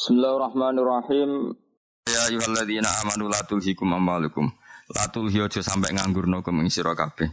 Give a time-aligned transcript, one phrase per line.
[0.00, 1.52] Bismillahirrahmanirrahim.
[2.08, 4.48] Ya ayyuhalladzina amanu la tulhikum amwalukum.
[4.96, 7.28] La tulhi aja sampe nganggurno kum ing sira kabeh.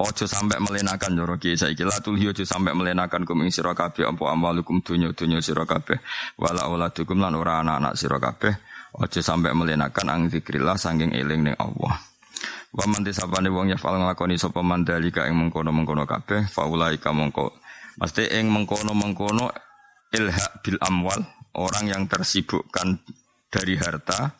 [0.00, 1.84] Aja sampe melenakan cara kiye saiki.
[1.84, 6.00] La tulhi aja sampe melenakan kum ing sira kabeh apa amwalukum dunya-dunya sira kabeh.
[6.40, 8.56] Wala auladukum lan ora anak-anak sira kabeh.
[9.04, 11.92] Aja sampe melenakan ang zikrillah sanging eling ning Allah.
[12.72, 17.52] Wa man tisapane wong yafal nglakoni sapa mandalika ing mengkono-mengkono kabeh faulaika mongko.
[18.00, 19.52] Mesti ing mengkono-mengkono
[20.16, 21.20] ilha bil amwal
[21.56, 23.00] orang yang tersibukkan
[23.48, 24.36] dari harta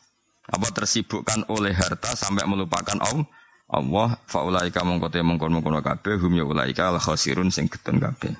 [0.48, 3.28] apa tersibukkan oleh harta sampai melupakan Allah
[3.68, 8.32] Allah faulaika mongkote mongkon mongkono kabeh hum ya ulaika al khasirun sing getun kabeh.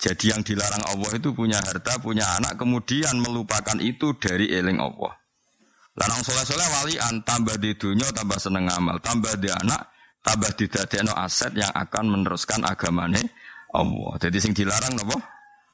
[0.00, 5.12] Jadi yang dilarang Allah itu punya harta, punya anak, kemudian melupakan itu dari eling Allah.
[5.92, 9.92] Lanang soleh-soleh walian, tambah di dunia, tambah seneng amal, tambah di anak,
[10.24, 10.72] tambah di
[11.12, 13.20] aset yang akan meneruskan agamane
[13.76, 14.12] Allah.
[14.16, 15.20] Jadi sing dilarang nopo?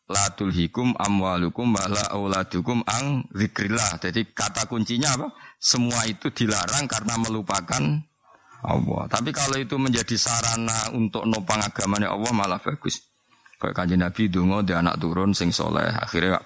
[0.07, 3.99] La tulhikum amwalukum wala auladukum ang zikrillah.
[3.99, 5.27] Jadi kata kuncinya apa?
[5.59, 7.83] Semua itu dilarang karena melupakan
[8.63, 9.03] Allah.
[9.11, 13.03] Tapi kalau itu menjadi sarana untuk nopang agamanya Allah malah bagus.
[13.57, 15.89] Kayak kanjeng Nabi dungo di anak turun sing soleh.
[15.89, 16.39] Akhirnya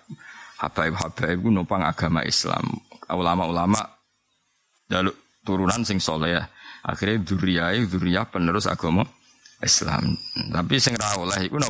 [0.63, 2.65] habaib-habaib itu nopang agama Islam.
[3.11, 3.83] Ulama-ulama
[4.87, 6.39] jaluk turunan sing soleh.
[6.81, 9.05] Akhirnya duriyai, duriyah penerus agama
[9.61, 10.17] Islam.
[10.49, 11.61] Tapi sing ra oleh iku?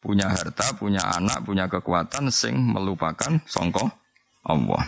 [0.00, 3.84] Punya harta, punya anak, punya kekuatan sing melupakan songko
[4.46, 4.82] Allah.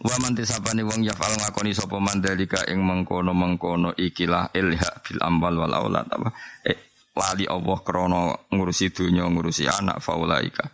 [0.00, 5.76] Wa man tisabani wong yafal ngakoni sapa mandalika ing mengkono-mengkono ikilah ilha bil ambal wal
[5.76, 6.32] aulad apa
[6.64, 10.64] eh, wali Allah krana ngurusi dunya ngurusi anak faulaika.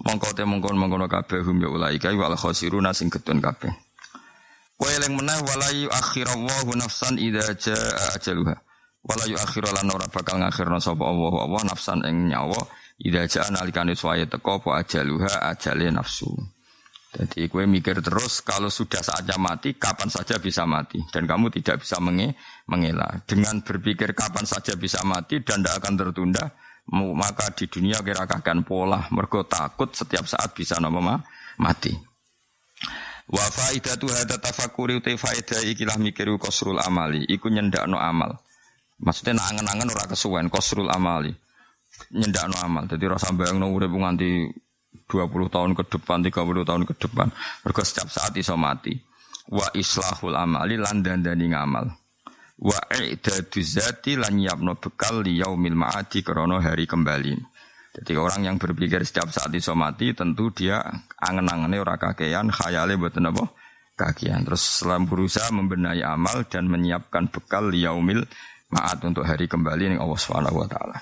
[0.00, 3.68] Mongko te mengkono-mengkono kabeh hum ya ulaika wal khosiruna sing ketun kabeh.
[4.80, 8.56] Kowe eling meneh wala yu akhirallahu nafsan idza jaa ajaluha.
[9.00, 12.60] Wala yu akhiralan ora bakal ngakhirna sapa Allah Allah nafsan ing nyawa
[13.00, 16.28] Ida jaa nalikane suaya teko po ajaluha ajale nafsu.
[17.10, 21.00] Jadi kue mikir terus kalau sudah saatnya mati, kapan saja bisa mati.
[21.08, 22.36] Dan kamu tidak bisa menge
[22.68, 23.24] mengelak.
[23.24, 26.44] Dengan berpikir kapan saja bisa mati dan tidak akan tertunda,
[26.92, 29.08] maka di dunia kira akan pola.
[29.10, 31.18] Mergo takut setiap saat bisa nama
[31.56, 31.96] mati.
[33.32, 38.38] Wa faidatu hadza tafakkuri uti faidah ikilah mikiru kosrul amali, iku nyendakno amal.
[39.00, 41.32] Maksudnya nak angen-angen ora kesuwen kosrul amali
[42.12, 42.84] nyendakno amal.
[42.88, 44.48] Jadi rasa bayang no urip nganti
[45.10, 47.28] 20 tahun ke depan, 30 tahun ke depan.
[47.66, 48.94] Mergo setiap saat iso mati.
[49.50, 51.86] Wa islahul amali lan dandani ngamal.
[52.60, 57.34] Wa i'dadu zati lan nyiapno bekal li yaumil ma'adi krana hari kembali.
[57.90, 60.78] Jadi orang yang berpikir setiap saat iso mati tentu dia
[61.18, 63.50] angen-angene ora kakean, khayale mboten apa
[63.98, 64.46] kakian.
[64.46, 68.22] Terus selam berusaha membenahi amal dan menyiapkan bekal li yaumil
[68.70, 70.98] ma'ad untuk hari kembali ning Allah Subhanahu wa taala.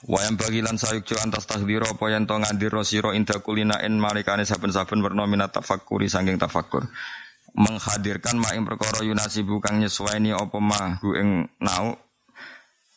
[0.00, 5.04] Wayang bagilan sayuk jo antas takdiro apa yang to ngandiro siro inda kulinain malikane saben-saben
[5.04, 6.88] werna minat tafakuri sangking tafakur.
[7.52, 12.00] Menghadirkan ma ing perkara yunasi bukang nyesuaini apa ma ing nau.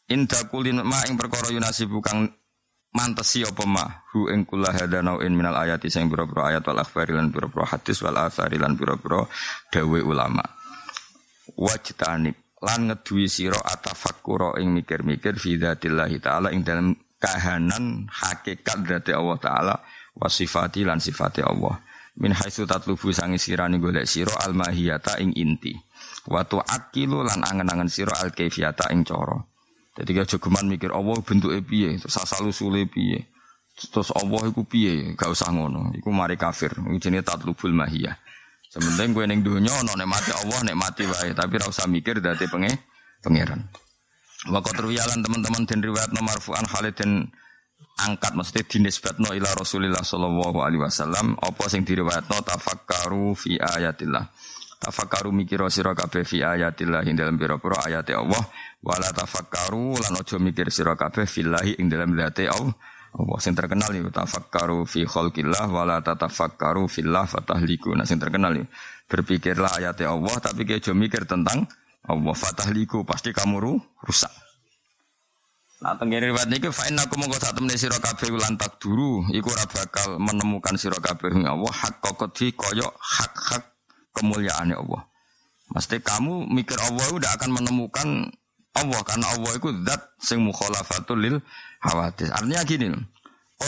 [0.08, 2.32] Inda kulin ma ing perkara yunasi bukang
[2.94, 4.72] mantesi apa ma hu ing kula
[5.04, 9.28] nauin minal ayati sing pira-pira ayat wal akhbari lan pira-pira hadis wal athari lan pira-pira
[9.74, 10.46] dawe ulama.
[11.60, 19.12] Wajtanib lan ngeduwi sira atafakkura ing mikir-mikir fi dzatillahi taala ing dalam kahanan hakikat dzati
[19.12, 19.76] Allah taala
[20.16, 21.84] wa sifati lan sifati Allah.
[22.24, 25.76] Min haitsu tatlubu sangi sirani golek sira al mahiyata ing inti.
[26.30, 29.44] Wa tuakilu lan angen-angen sira al kaifiyata ing cara.
[29.94, 32.02] Dadi aja mikir Allah bentuke piye?
[32.02, 33.30] Terus asal usule piye?
[33.78, 35.14] Terus Allah iku piye?
[35.14, 35.94] Gak usah ngono.
[35.94, 36.74] Iku mari kafir.
[36.74, 38.23] Iku jenenge tatlubul mahiyah
[38.74, 42.74] Sementing gue neng dunia no mati Allah mati wae, tapi rasa mikir dari penge
[43.22, 43.62] pangeran.
[44.50, 47.30] Waktu terwialan teman-teman dan riwayat nomor fuan Khalid dan
[48.02, 54.26] angkat mesti dinisbatno ila Rasulillah sallallahu alaihi wasallam apa sing diriwayatno tafakkaru fi ayatillah.
[54.82, 58.42] Tafakkaru mikira sira kabeh fi ayatillah ing dalam pira-pira ayat Allah
[58.84, 62.74] wala tafakkaru lan aja mikir sira kabeh fillahi ing dalam zate Allah.
[63.14, 67.94] Allah sing terkenal ya tafakkaru fi khalqillah wala tatafakkaru fillah fatahliku.
[67.94, 68.66] Nah sing terkenal ya
[69.06, 71.70] berpikirlah ayat Allah tapi kayak mikir tentang
[72.10, 74.34] Allah fatahliku pasti kamu ru, rusak.
[75.86, 79.52] Nah tenggiri riwayat niki fa inna aku mongko sak temene sira kabeh lan duru iku
[79.52, 83.64] ora bakal menemukan sira kabeh Allah hak kokoti koyok hak-hak
[84.16, 85.06] kemuliaannya Allah.
[85.76, 88.08] Mesti kamu mikir Allah udah akan menemukan
[88.74, 91.38] Allah karena Allah itu zat sing mukhalafatul lil
[91.84, 92.32] hawadis.
[92.34, 92.88] Artinya gini,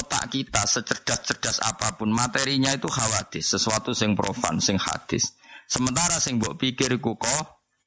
[0.01, 5.35] otak kita secerdas-cerdas apa pun materinya itu hawadis, sesuatu sing profan, sing hadis.
[5.65, 7.17] Sementara sing mbok pikir iku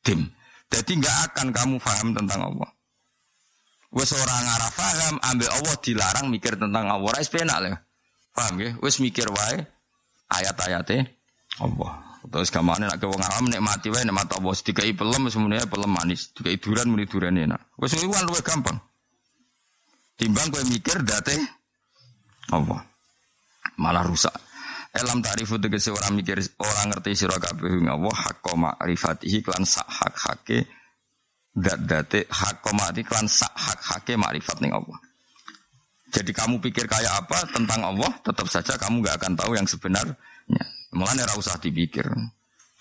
[0.03, 0.27] dim.
[0.69, 2.71] Jadi nggak akan kamu paham tentang Allah.
[3.89, 7.09] Wes orang arah paham, ambil Allah dilarang mikir tentang Allah.
[7.09, 7.81] Rais penak lah.
[8.37, 8.71] Paham ya?
[8.85, 9.65] Wis mikir wae
[10.29, 11.09] ayat-ayate
[11.65, 12.21] Allah.
[12.29, 15.89] Terus gamane nek wong awam nek mati wae nek mati Allah dikai pelem semuanya pelem
[15.89, 17.73] manis, dikai duran muni duran enak.
[17.81, 18.77] Kuwi kan luwih gampang.
[20.19, 21.39] Timbang kowe mikir date
[22.53, 22.81] Allah.
[23.79, 24.35] Malah rusak.
[24.97, 30.15] Elam ta'rifu tegese orang mikir orang ngerti sira kabeh Allah hakka ma'rifatihi klan sak hak
[30.17, 30.65] hake
[31.53, 34.97] dat date hakka ma'rifati klan sak hak hake makrifat ning Allah.
[36.09, 40.17] Jadi kamu pikir kayak apa tentang Allah, tetap saja kamu gak akan tahu yang sebenarnya.
[40.97, 42.09] Mulane ora usah dipikir.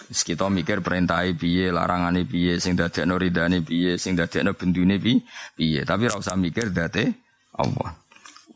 [0.08, 5.84] Terus kita mikir perintah piye, larangane piye, sing dadekno ridane piye, sing dadekno bendune piye.
[5.84, 7.28] Tapi ora usah mikir date
[7.60, 8.07] Allah.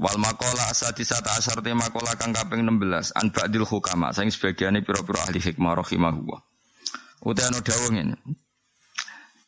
[0.01, 5.29] Wal makola asadisata asar te makola kang kaping 16 an ba'dil hukama sing sebagiane pira-pira
[5.29, 6.41] ahli hikmah rahimahullah.
[7.21, 8.17] Utai ana dawuh ngene.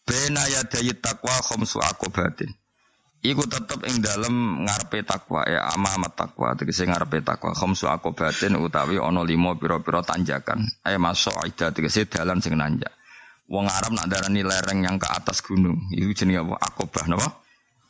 [0.05, 2.53] Bena yadayi takwa khamsu akobatin.
[3.25, 9.01] Iku tetep ing dalem ngarepe takwa ya amamat takwa tegese ngarepe takwa khamsu akobatin utawi
[9.01, 10.61] ana lima pira-pira tanjakan.
[10.85, 12.94] Eh masuk aida tegese dalan sing nanjak.
[13.49, 15.81] Wong Arab nak darani lereng yang ke atas gunung.
[15.97, 16.61] Iku jenenge apa?
[16.61, 17.43] Akobah napa?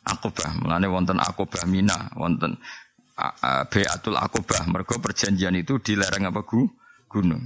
[0.04, 0.60] Akobah.
[0.60, 2.60] Mulane wonten Akobah Mina, wonten
[3.72, 4.68] Beatul Akobah.
[4.68, 6.62] Mergo perjanjian itu di lereng apa gu?
[7.08, 7.42] Gunung.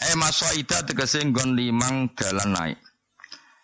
[0.00, 2.78] Eh masuk aida tegese nggon limang dalan naik.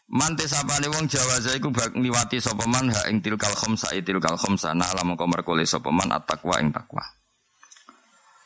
[0.06, 4.70] Mante sapane wong Jawa iku bak ngliwati sapa man ha ing tilkal khamsa tilkal khamsa
[4.70, 7.02] na alam kok merkole sapa man at-taqwa ing takwa.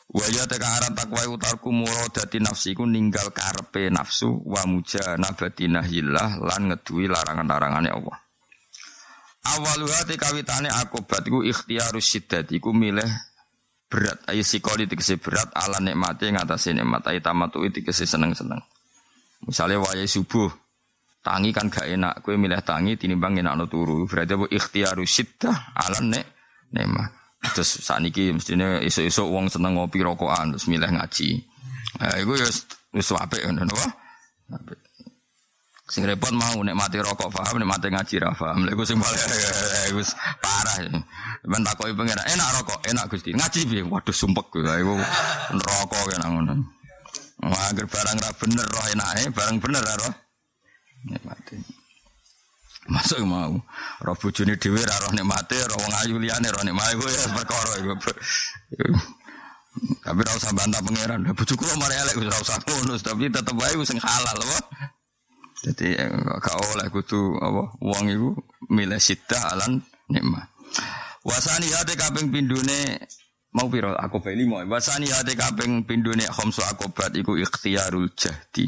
[0.09, 6.41] Wa ya teka aran takwa utarku muradati nafsi iku ninggal karepe nafsu wa mujanabati nahyillah
[6.41, 8.17] lan ngeduwi larangan-larangane Allah.
[9.41, 13.09] Awaluha te kawitane akobat iku ikhtiarus syiddat iku milih
[13.89, 18.61] berat ayo sikoli tegese berat ala nikmate ngatasi nikmat ayo tamatu tegese seneng-seneng.
[19.41, 20.53] Misalnya wayai subuh
[21.21, 24.09] Tangi kan gak enak, kue milih tangi tinimbang enak no turu.
[24.09, 26.25] Berarti apa ikhtiaru syiddah alam nek
[26.73, 27.05] nema.
[27.53, 31.37] Terus saat ini mestinya isu-isu uang seneng ngopi rokokan terus milih ngaji.
[32.01, 32.49] Nah, itu ya
[32.97, 33.85] wis apik ngono apa?
[35.91, 38.63] Sing repot mau nek mati rokok paham nek mati ngaji ra paham.
[38.63, 39.19] Lha iku sing paling
[39.99, 40.87] wis parah.
[41.43, 43.35] Men takoki pengen enak rokok, enak Gusti.
[43.35, 43.83] Ngaji piye?
[43.83, 44.63] Waduh sumpek kuwi.
[44.63, 44.95] Iku
[45.51, 46.63] rokok kena ngono.
[47.43, 50.13] Wah, barang ra bener roh enake, barang bener ra roh
[51.11, 51.57] nikmati.
[52.87, 53.59] Masuk mau,
[53.99, 57.71] roh bojone dhewe ra roh nikmate, roh wong ayu liyane roh nikmate kuwi ya perkara
[57.83, 57.93] iku.
[60.07, 61.35] Tapi ra usah bantah pangeran.
[61.35, 64.59] Bojoku mari elek wis ra usah ngono, tapi tetep wae sing halal apa.
[65.61, 65.93] Jadi
[66.41, 68.29] gak oleh kudu apa wong iku
[68.73, 69.77] milih sita alan
[70.09, 70.49] nikmat.
[71.21, 72.97] Wasani hate kaping pindune
[73.53, 74.65] mau piro aku beli mau.
[74.65, 78.65] Wasani hate kaping pindune khamsu akobat iku ikhtiarul jahdi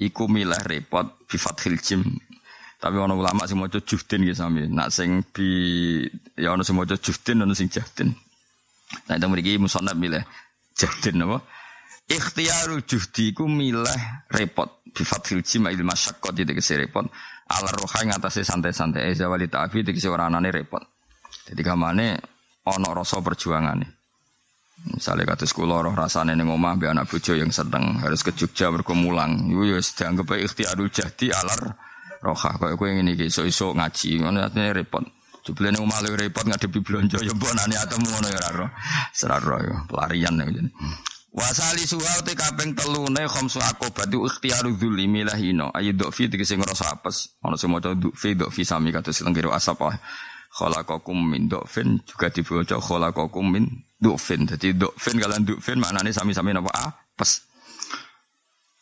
[0.00, 2.00] iku milah repot bi fathil jim.
[2.80, 4.66] Tapi ana ulama sing maca juhdin ya sami.
[4.66, 6.00] Nak sing bi
[6.34, 8.08] ya ana sing maca juhdin ana sing jahdin.
[9.06, 10.24] Nah itu mriki musannaf milih
[10.74, 11.44] jahdin apa?
[12.10, 17.08] Ikhtiarul juhdi iku milah repot bi fathil jim il masyaqqat itu kese repot.
[17.48, 20.80] Ala roha ing atase santai-santai zawali ta'afi tegese ora anane repot.
[21.48, 22.06] Jadi kamane
[22.64, 24.02] ana rasa perjuangane.
[24.82, 28.66] Misalnya kata sekolah roh rasanya nih ngomah be anak bojo yang sedang harus ke Jogja
[28.74, 29.46] berkemulang.
[29.46, 31.60] Iku ya dianggap baik ikhtiarul jadi alar
[32.18, 32.50] roha.
[32.58, 35.06] Kayak gue ini iso iso ngaji, mana artinya repot.
[35.42, 38.70] Nih ngomah lebih repot ngadepi belanja ya bon ane atau ngono ya roh.
[39.14, 40.70] Seraro ya pelarian ya jadi.
[41.32, 45.72] Wasali suha te kaping telune khamsu akobat itu ikhtiaru dzuli milahino.
[45.72, 47.40] Ayo dokfi tegese ngrasa apes.
[47.40, 49.96] Ana sing maca dokfi dokfi sami kados lenggero asap.
[50.52, 53.64] Khalaqakum min dokfin juga dibaca khalaqakum min
[54.02, 54.50] Dukfin.
[54.50, 57.46] Jadi dukfin kalian dukfin maknanya sami-sami apa apes.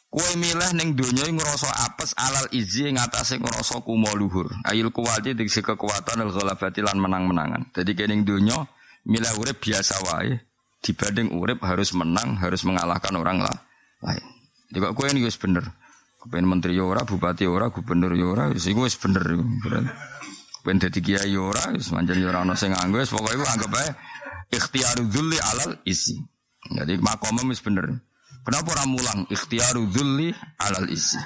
[0.08, 4.48] Kue milih neng dunia ngerasa apes alal izi ngatasi ngerasa kumo luhur.
[4.64, 7.68] Ayil kuwati diksi kekuatan al ghalabati lan menang-menangan.
[7.76, 8.64] Jadi kene ning dunia
[9.04, 10.49] milih urip biasa wae
[10.80, 13.56] dibanding urip harus menang, harus mengalahkan orang lah
[14.04, 14.24] lain.
[14.70, 15.64] Jadi kue ini wis bener.
[16.20, 19.24] Kepen menteri yora, bupati yora, gubernur yora, wis iku wis bener.
[20.60, 23.88] Kepen dadi kiai yora, wis yora ana sing nganggo, pokoke iku anggap ae
[24.52, 26.16] ikhtiaru dzulli alal isi.
[26.70, 27.88] Jadi makomem wis bener.
[28.44, 31.20] Kenapa orang mulang ikhtiaru dzulli alal isi?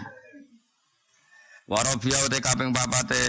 [1.65, 3.23] Warabia te papate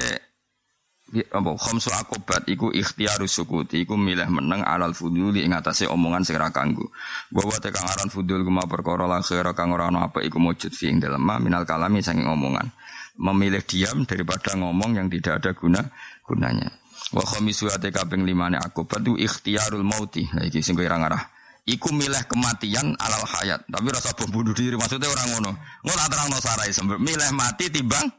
[1.13, 6.35] apa khamsu akobat iku ikhtiaru sukuti iku milih meneng alal fuduli ing atase omongan sing
[6.35, 6.89] ra kanggo.
[7.29, 10.74] Bahwa te kang aran fudul guma perkara la khaira kang ora ana apa iku mujud
[10.74, 12.74] fi ing dalem minal kalami saking omongan.
[13.15, 15.79] Memilih diam daripada ngomong yang tidak ada guna
[16.25, 16.67] gunanya.
[17.13, 20.25] Wa khamisu ate kaping limane aku batu ikhtiarul mauti.
[20.33, 21.21] Lah iki sing kowe ngarah.
[21.65, 23.62] Iku milih kematian alal hayat.
[23.69, 25.51] Tapi rasa bom bunuh diri maksudnya orang ngono.
[25.85, 28.09] Ngono terangno sarai sambil milih mati timbang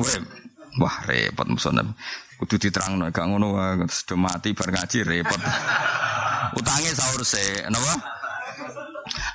[0.00, 0.47] urip.
[0.76, 1.96] Wah repot musonab.
[2.38, 3.56] Kudu diterangno gak ngono
[3.88, 5.40] sudah mati bar ngaji repot.
[6.54, 7.94] Utange sahur se, napa?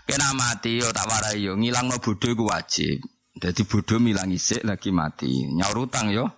[0.08, 3.02] Kena mati yo tak warai yo ngilangno bodho iku wajib.
[3.34, 5.50] Dadi bodho milang isik lagi mati.
[5.52, 6.30] Nyaur utang yo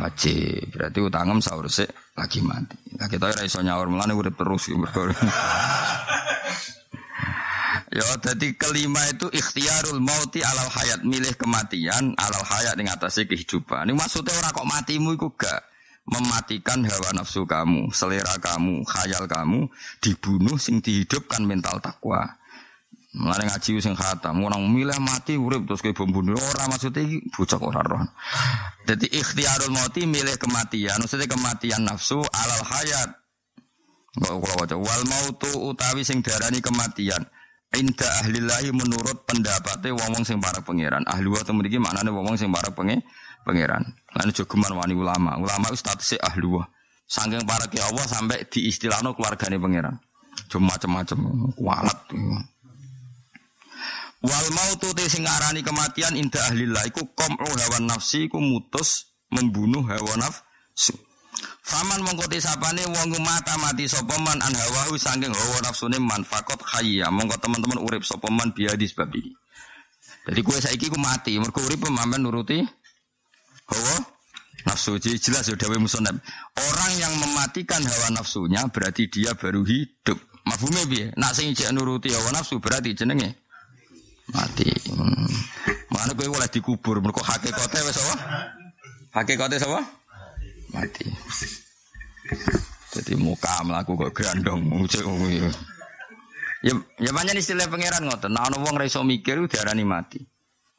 [0.00, 0.74] wajib.
[0.74, 1.86] Berarti utangem sahur se
[2.18, 2.98] lagi mati.
[2.98, 5.12] Lah kita ora iso nyaur mulane urip terus mergo.
[7.92, 13.84] Ya, jadi kelima itu ikhtiarul mauti alal hayat, milih kematian alal hayat yang atasnya kehidupan.
[13.84, 15.60] Ini maksudnya orang kok matimu itu gak
[16.08, 19.68] mematikan hawa nafsu kamu, selera kamu, khayal kamu
[20.00, 22.32] dibunuh sing dihidupkan mental takwa.
[23.12, 27.60] Mulane ngaji sing khatam, orang milih mati urip terus kayak bunuh orang maksudnya iki bocah
[27.60, 28.00] ora roh.
[28.88, 33.20] Jadi ikhtiarul mauti milih kematian, maksudnya kematian nafsu alal hayat.
[34.16, 37.20] Kok kula waca wal mautu utawi sing darani kematian.
[37.72, 41.08] Inda ahlillahi menurut pendapatnya wong-wong sing para pangeran.
[41.08, 43.00] Ahli wa temen iki maknane wong-wong sing para penge
[43.48, 43.80] pangeran.
[44.12, 45.40] Lan jogeman wani ulama.
[45.40, 46.68] Ulama itu statusnya ahli wa.
[47.08, 49.96] Saking para ke Allah sampai di istilahno keluargane pangeran.
[50.52, 51.18] Cuma macam-macam
[51.56, 51.98] kualat.
[54.22, 59.80] Wal mautu te sing arani kematian inda ahlillah iku qam'u hawa nafsi iku mutus membunuh
[59.88, 60.92] hawa nafsu.
[61.62, 66.60] Faman mongko sapane wong mata mati sapa man an hawahu saking hawa nafsune man fakot
[66.76, 69.32] hayya mongko teman-teman urip sapa man biya di sebab iki.
[70.28, 72.60] Jadi kue saiki ku mati mergo urip pemamen nuruti
[73.66, 73.96] hawa
[74.68, 76.14] nafsu jadi jelas ya dawe musonab.
[76.54, 80.20] Orang yang mematikan hawa nafsunya berarti dia baru hidup.
[80.44, 81.14] Mafhume piye?
[81.16, 83.32] Nak sing ijek nuruti hawa nafsu berarti jenenge
[84.28, 84.68] mati.
[84.92, 85.30] Hmm.
[85.88, 88.14] Mana kowe oleh dikubur mergo hakikate wis apa?
[89.16, 90.01] Hakikate sapa?
[90.72, 91.06] Mati.
[92.92, 95.48] Jadi muka melaku kok grandong muncul ya.
[96.62, 98.30] Ya ya banyak istilah pangeran ngoten.
[98.30, 100.20] Nah wong ra iso mikir diarani mati.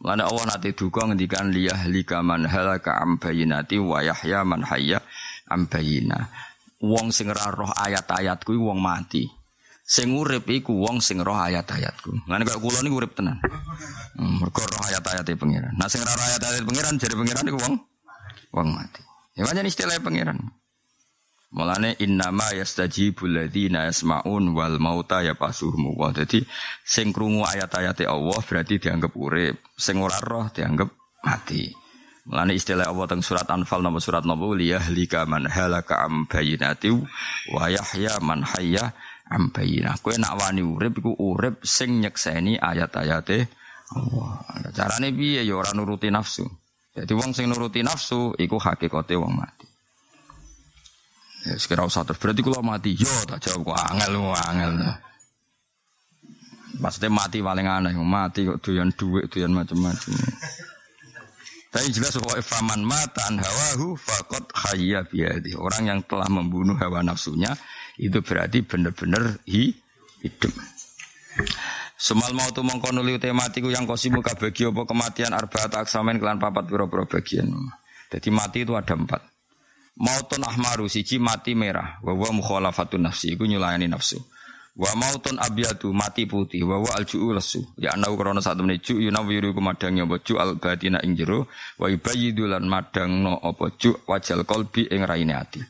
[0.04, 5.00] Mulane Allah nate duka ngendikan liyah lika man halaka am bayinati wa yahya man hayya
[5.48, 6.28] am bayina.
[6.84, 9.24] Wong sing ra roh ayat-ayatku wong mati.
[9.84, 12.28] Sing urip iku wong sing roh ayat-ayatku.
[12.28, 13.40] Mulane kok kula niku urip tenan.
[14.20, 15.72] Hmm, mergo roh ayat-ayate pangeran.
[15.76, 17.76] Nah sing ra roh ayat-ayat pangeran jare pangeran iku wong
[18.52, 19.13] wong mati.
[19.34, 20.54] Ya banyak istilah pangeran.
[21.54, 25.94] Mulane innama yastajibul ladzina yasmaun wal mauta ya pasuhmu.
[25.94, 26.42] Wah, jadi
[26.82, 30.90] sing krungu ayat-ayat Allah berarti dianggap urip, sing ora roh dianggap
[31.22, 31.70] mati.
[32.26, 36.90] Mulane istilah Allah teng surat Anfal nomor surat nomor liyahlika man halaka am bayinati
[37.52, 38.96] wa yahya man hayya
[39.30, 40.00] am bayinah.
[40.02, 43.46] Kowe nak wani urip iku urip sing nyekseni ayat-ayate
[43.94, 44.42] Allah.
[44.74, 46.48] Carane piye ya ora nuruti nafsu.
[46.94, 49.66] Jadi wong sing nuruti nafsu iku hakikate wong mati.
[51.44, 54.74] Ya sekira usah terus berarti kalau mati yo tak jawab kok angel angel.
[56.74, 60.14] Maksudnya mati paling aneh, mati kok doyan duit, doyan macam-macam.
[61.74, 65.58] Tapi jelas bahwa faman mata an hawahu fakot hayya biadi.
[65.58, 67.50] Orang yang telah membunuh hawa nafsunya
[67.98, 70.54] itu berarti benar-benar hidup.
[72.04, 76.68] Semal mau tuh mengkono liu tematiku yang kosimu bagi apa kematian arbaat aksamen kelan papat
[76.68, 77.48] pira-pira bagian.
[78.12, 79.24] Jadi mati itu ada empat.
[80.04, 84.20] Mautun ahmaru siji mati merah, wa mukhalafatun nafsi iku nyulayani nafsu.
[84.76, 87.64] Wa mautun abyadu mati putih, wa alju'u lesu.
[87.80, 91.48] Ya anau krana satu menit ju yunawiru ku madang apa ju al batina ing jero,
[91.80, 95.64] wa ibayidu lan madangno apa ju wajal kolbi ing raine ati.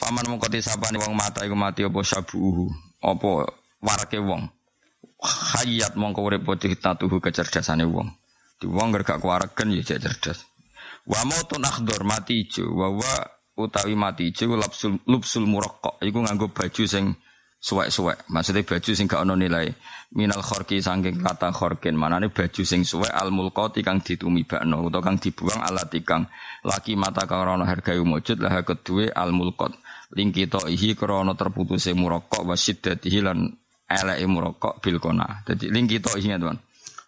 [0.00, 2.72] Faman mengkoti sapane wong mata iku mati apa sabuhu,
[3.04, 3.52] apa
[3.84, 4.53] warake wong
[5.20, 8.08] hayat mongko urip tatuhu kecerdasane wong.
[8.60, 10.46] Di wong gak kuwaregen ya cerdas.
[11.04, 13.14] Wa mautun akhdar mati ijo wa wa
[13.60, 17.12] utawi mati ijo lapsul lupsul muraqqaq iku nganggo baju sing
[17.60, 18.28] suwek-suwek.
[18.28, 19.68] Maksudnya baju sing gak ono nilai.
[20.14, 21.96] Minal khorki saking kata khorkin.
[21.96, 26.00] Manane baju sing suwek al mulqati kang ditumibakno utawa kang dibuang alati
[26.64, 29.76] laki mata karana harga wujud lah kedue al mulqat.
[30.14, 33.50] Lingkito ihi krana terputuse muraqqaq wa siddatihi lan
[33.94, 35.42] eleke murokok bil kona.
[35.46, 36.58] Dadi lingkito iki teman.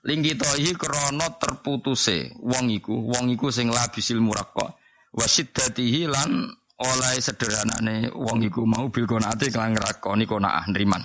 [0.07, 4.79] Lingkito iki krana terputuse wong iku, wong iku sing labisil murokok.
[5.17, 11.01] Wasiddatihi lan oleh sederhanane wong iku mau bil ate kelang nglakoni konaah nriman.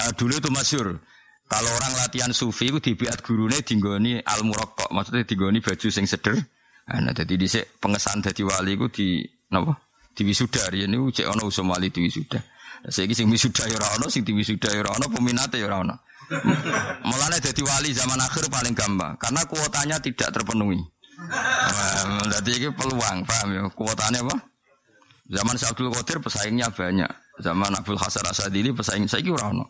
[0.00, 0.96] Nah, dulu itu masyur.
[1.50, 6.38] Kalau orang latihan sufi itu dibiat gurune dinggoni al murokok, maksudnya dinggoni baju sing seder.
[6.86, 9.74] Nah, jadi dhisik pengesan dadi wali iku di napa?
[10.14, 12.38] Di wisuda niku cek ana usum wali di wisuda.
[12.88, 15.96] Saiki sing wisuda ya ora ono, sing diwisuda ya ora ono, peminate ya ora ono.
[17.40, 20.76] Dadi wali zaman akhir paling gampang karena kuotanya tidak terpenuhi.
[22.30, 23.62] Jadi ini peluang, paham ya?
[23.72, 24.36] Kuotanya apa?
[25.30, 27.10] Zaman Abdul Qadir pesaingnya banyak.
[27.40, 29.66] Zaman Abdul Hasan Asadili pesaing saya ora ono.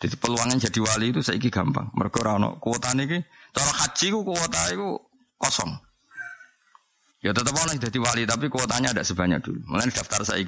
[0.00, 1.92] Jadi peluangnya jadi wali itu saya gampang.
[1.92, 2.56] Mereka ora ono.
[2.56, 3.18] Kuotanya ini,
[3.52, 4.88] cara haji ku kuota itu
[5.36, 5.72] kosong.
[7.20, 9.60] Ya tetap ono jadi wali tapi kuotanya ada sebanyak dulu.
[9.68, 10.40] Mulai daftar saya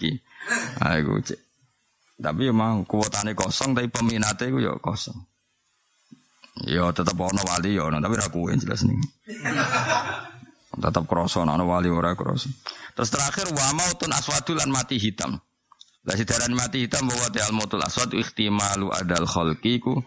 [0.80, 1.49] Ayo cek.
[2.20, 5.16] Tapi ya mau kuotane kosong tapi peminatnya itu ya kosong.
[6.68, 9.00] Ya tetap ono wali ya ono tapi ra kuwe jelas nih.
[10.84, 12.52] tetap kroso ono wali ora kroso.
[12.92, 15.40] Terus terakhir wa mautun aswadul lan mati hitam.
[16.04, 20.00] Lah sidaran mati hitam bahwa al mautul aswad ihtimalu adal khalqi ku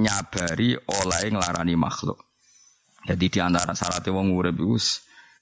[0.00, 2.20] nyabari oleh nglarani makhluk.
[3.08, 4.76] Jadi di antara syaratnya wong urip iku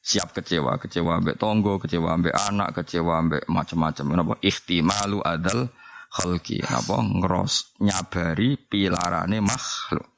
[0.08, 4.04] siap kecewa, kecewa ambek tonggo, kecewa ambek anak, kecewa ambek macam-macam.
[4.16, 5.68] Napa ihtimalu adal
[6.08, 10.08] khalqi, napa ngeros nyabari pilarane makhluk.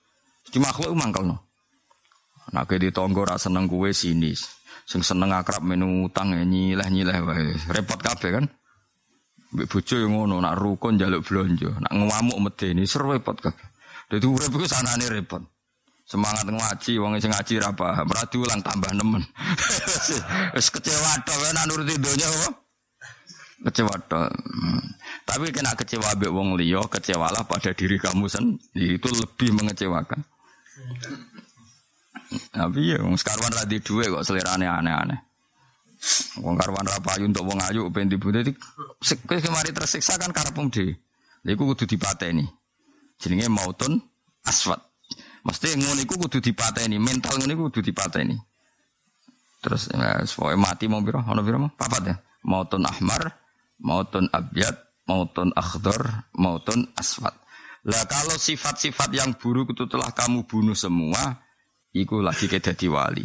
[0.47, 1.37] Di makhluk mangkel no.
[2.54, 4.47] Nah, di tonggo rasa seneng kue sinis.
[4.87, 7.54] Sing seneng akrab menu utang ya nyileh-nyileh wae.
[7.70, 8.47] Repot kabeh kan?
[9.50, 13.66] Mbek bojo ngono, nak rukun jaluk blonjo, nak ngamuk medeni seru repot kabeh.
[14.11, 15.42] Dadi urip iku sanane repot.
[16.10, 19.22] Semangat ngaji, wong sing ngaji ra paham, ora diulang tambah nemen.
[20.58, 22.50] Wis kecewa tok nek nuruti donya apa?
[23.70, 24.26] Kecewa tok.
[24.26, 24.82] Hmm.
[25.22, 28.98] Tapi kena kecewa mbek wong liya, kecewalah pada diri kamu sendiri.
[28.98, 30.18] Itu lebih mengecewakan.
[32.58, 35.20] Tapi ya wong sekarwan ra duwe kok selerane aneh-aneh.
[36.42, 38.42] Wong karwan ra payu untuk wong ayu ben dibune
[38.98, 40.98] kowe kemari tersiksa kan karepmu dhewe.
[41.46, 42.50] Lha iku kudu dipateni.
[43.22, 44.02] Jenenge mautun
[44.42, 44.89] aswat.
[45.40, 48.37] Mesti ngono iku kudu dipateni, mental ngono iku kudu dipateni.
[49.61, 52.16] Terus ya, supaya mati mau biro, ono biro mau papat ya.
[52.44, 53.28] Mautun ahmar,
[53.80, 57.37] mautun abyad, mautun akhdar, mautun aswad.
[57.85, 61.40] Lah kalau sifat-sifat yang buruk itu telah kamu bunuh semua,
[61.92, 63.25] iku lagi ke dadi wali.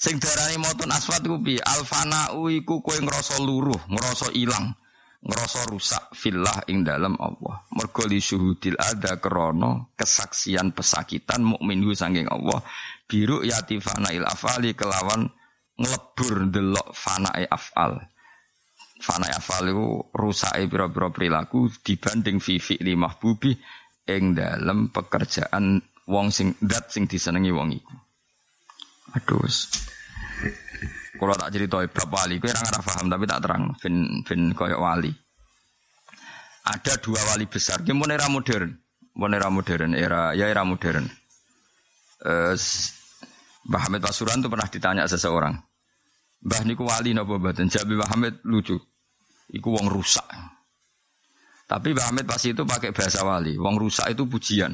[0.00, 1.60] Sing darani mautun aswad ku piye?
[1.60, 4.72] Alfanau iku kowe ngrasa luruh, ngrasa ilang
[5.18, 7.66] ngerasa rusak filah ing dalam Allah.
[7.74, 12.62] Mergo syuhudil ada krono kesaksian pesakitan mukminhu sanging Allah
[13.08, 13.82] biru yati
[14.14, 15.26] il afali kelawan
[15.78, 17.98] ngelebur delok fanae afal.
[18.98, 23.54] Fanae afal itu rusake pira-pira perilaku dibanding fifi limah bubi
[24.10, 25.78] ing dalam pekerjaan
[26.10, 27.94] wong sing dat sing disenengi wong iku.
[29.18, 29.46] Aduh.
[31.18, 33.62] Kalau tak cerita berapa wali, gue orang paham tapi tak terang.
[33.82, 35.10] Fin fin koyok wali.
[36.62, 37.82] Ada dua wali besar.
[37.82, 38.70] Gimana era modern?
[39.12, 39.92] Gimana era modern?
[39.98, 41.04] Era ya era modern.
[42.22, 42.54] Uh,
[43.68, 45.58] Mbah Hamid Pasuruan tuh pernah ditanya seseorang.
[46.46, 47.66] Mbah niku wali napa mboten?
[47.66, 48.78] Jabi Mbah Hamid lucu.
[49.50, 50.24] Iku wong rusak.
[51.68, 53.58] Tapi Mbah Hamid pasti itu pakai bahasa wali.
[53.58, 54.72] Wong rusak itu pujian.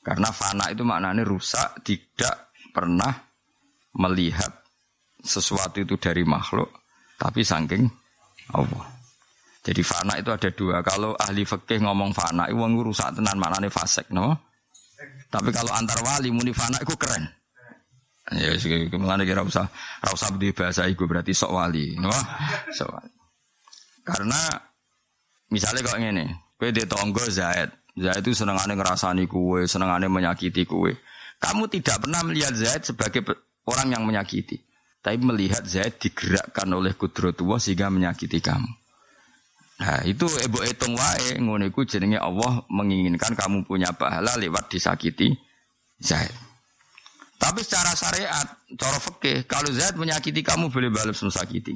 [0.00, 3.12] Karena fana itu maknanya rusak, tidak pernah
[4.00, 4.59] melihat
[5.24, 6.68] sesuatu itu dari makhluk,
[7.20, 7.88] tapi saking
[8.52, 8.84] Allah.
[9.60, 10.80] Jadi fana itu ada dua.
[10.80, 14.32] Kalau ahli fikih ngomong fana, wong rusak tenan maknane fasik, no?
[15.28, 17.28] Tapi kalau antar wali muni fana itu keren.
[18.30, 19.66] Ya, ke mana kira usah,
[20.06, 22.10] usah di bahasa itu berarti sok wali, no?
[22.72, 23.12] Sok wali.
[24.06, 24.40] Karena
[25.52, 26.24] misalnya kok ini,
[26.56, 30.94] kue di tonggo Zaid, Zaid itu senengannya ngerasani kue, senengannya menyakiti kue.
[31.36, 33.26] Kamu tidak pernah melihat Zaid sebagai
[33.68, 34.69] orang yang menyakiti.
[35.00, 38.68] Tapi melihat Zaid digerakkan oleh kudrotullah sehingga menyakiti kamu.
[39.80, 45.32] Nah, itu ibu hitung wae ngono iku jenenge Allah menginginkan kamu punya pahala lewat disakiti
[45.96, 46.32] Zaid.
[47.40, 48.44] Tapi secara syariat,
[48.76, 51.72] cara fikih, kalau Zaid menyakiti kamu boleh balas mesakiti.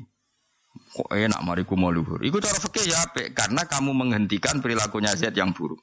[0.92, 2.20] Kok enak mariku mau luhur.
[2.20, 5.80] Iku cara fikih ya apik karena kamu menghentikan perilakunya Zaid yang buruk.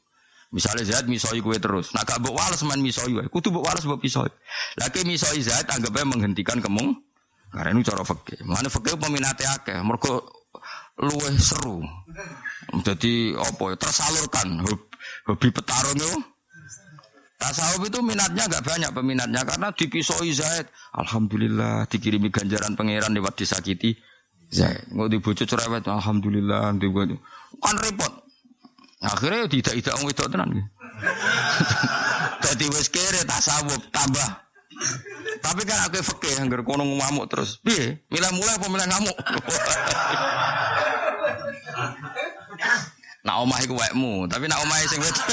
[0.53, 3.25] Misalnya Zaid misoi kue terus, nah gak mbok wales main misoi wae.
[3.33, 4.29] Kudu mbok wales mbok pisoi.
[4.77, 7.01] Lagi misoi Zaid anggapnya menghentikan kemung
[7.51, 8.39] karena ini cara fakih.
[8.47, 9.75] Mana fakih peminatnya akeh.
[9.83, 10.11] Mereka
[11.03, 11.83] luweh seru.
[12.87, 14.47] Jadi apa ya tersalurkan
[15.27, 16.19] hobi petarung itu.
[17.41, 20.69] Tasawuf itu minatnya agak banyak peminatnya karena dipisoi Zaid.
[20.93, 23.97] Alhamdulillah dikirimi ganjaran pangeran lewat disakiti
[24.53, 24.87] Zaid.
[24.93, 25.83] Nggak dibujuk cerewet.
[25.89, 26.71] Alhamdulillah.
[26.71, 28.13] Kan repot.
[29.01, 30.49] Akhirnya tidak tidak itu tenan.
[32.45, 34.29] Jadi wes kere tasawuf tambah
[35.41, 37.57] tapi kan aku fakih yang kono ngamuk terus.
[37.65, 37.99] Piye?
[38.13, 39.17] Milih mulai apa milih ngamuk?
[43.21, 45.27] nak omah iku wekmu, tapi nak omah sing wedok.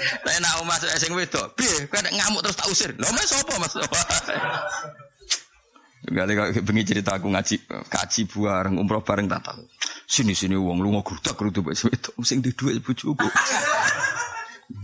[0.00, 1.86] Tapi nak omah sing wedok, piye?
[1.86, 2.90] Kowe ngamuk terus tak usir.
[2.98, 3.74] Lha omah sapa Mas?
[6.10, 9.62] Kali kok bengi cerita aku ngaji kaji bareng umroh bareng tak tahu.
[10.10, 13.30] Sini sini uang lu ngogrudak grudu wis wedok sing di dhuwit bojoku.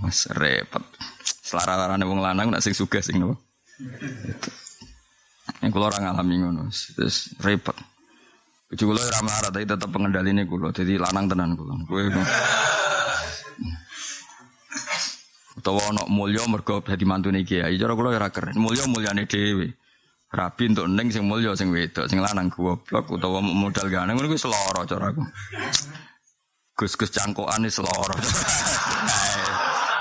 [0.05, 0.85] Mas repot.
[1.47, 3.39] Selara-larane wong lanang nak sing sugih sing nopo.
[5.63, 6.67] Yang kula ora ngalami ngono.
[6.75, 7.79] Terus repot.
[8.67, 10.75] Bojo kula ora melarat tapi tetep pengendaline kula.
[10.75, 11.79] Dadi lanang tenan kula.
[11.87, 12.03] Kowe
[15.57, 17.79] utawa ana mulya mergo dadi mantune kiai.
[17.79, 18.59] Cara kula ora keren.
[18.59, 19.71] Mulya mulyane dhewe.
[20.27, 24.43] Rabi untuk neng sing mulya sing wedok, sing lanang goblok utawa modal gane ngono kuwi
[24.43, 25.23] seloro cara aku.
[26.75, 28.19] Gus-gus cangkokan ini seloro.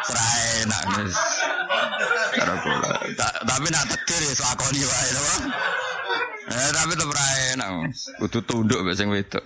[0.05, 0.81] Serai enak
[2.43, 3.15] gus.
[3.47, 5.23] Tapi nak tegir ya selakoni wae to.
[6.45, 7.69] Eh tapi tetep ra enak.
[8.21, 9.45] Kudu tunduk mbek sing wedok.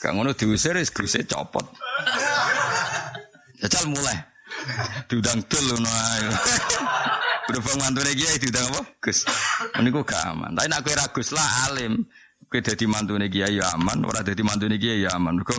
[0.00, 1.64] Gak ngono diusir wis guse copot.
[3.60, 4.18] Jajal mulai.
[5.08, 6.28] Diundang dul ngono ae.
[7.48, 8.80] Berhubung mantune kiai diundang apa?
[9.00, 9.28] Gus.
[9.80, 10.56] Niku gak aman.
[10.56, 12.04] Tapi nak kowe ra Gus lah alim.
[12.50, 15.38] Kowe dadi mantune kiai ya aman, ora dadi mantune kiai ya aman.
[15.38, 15.54] Mergo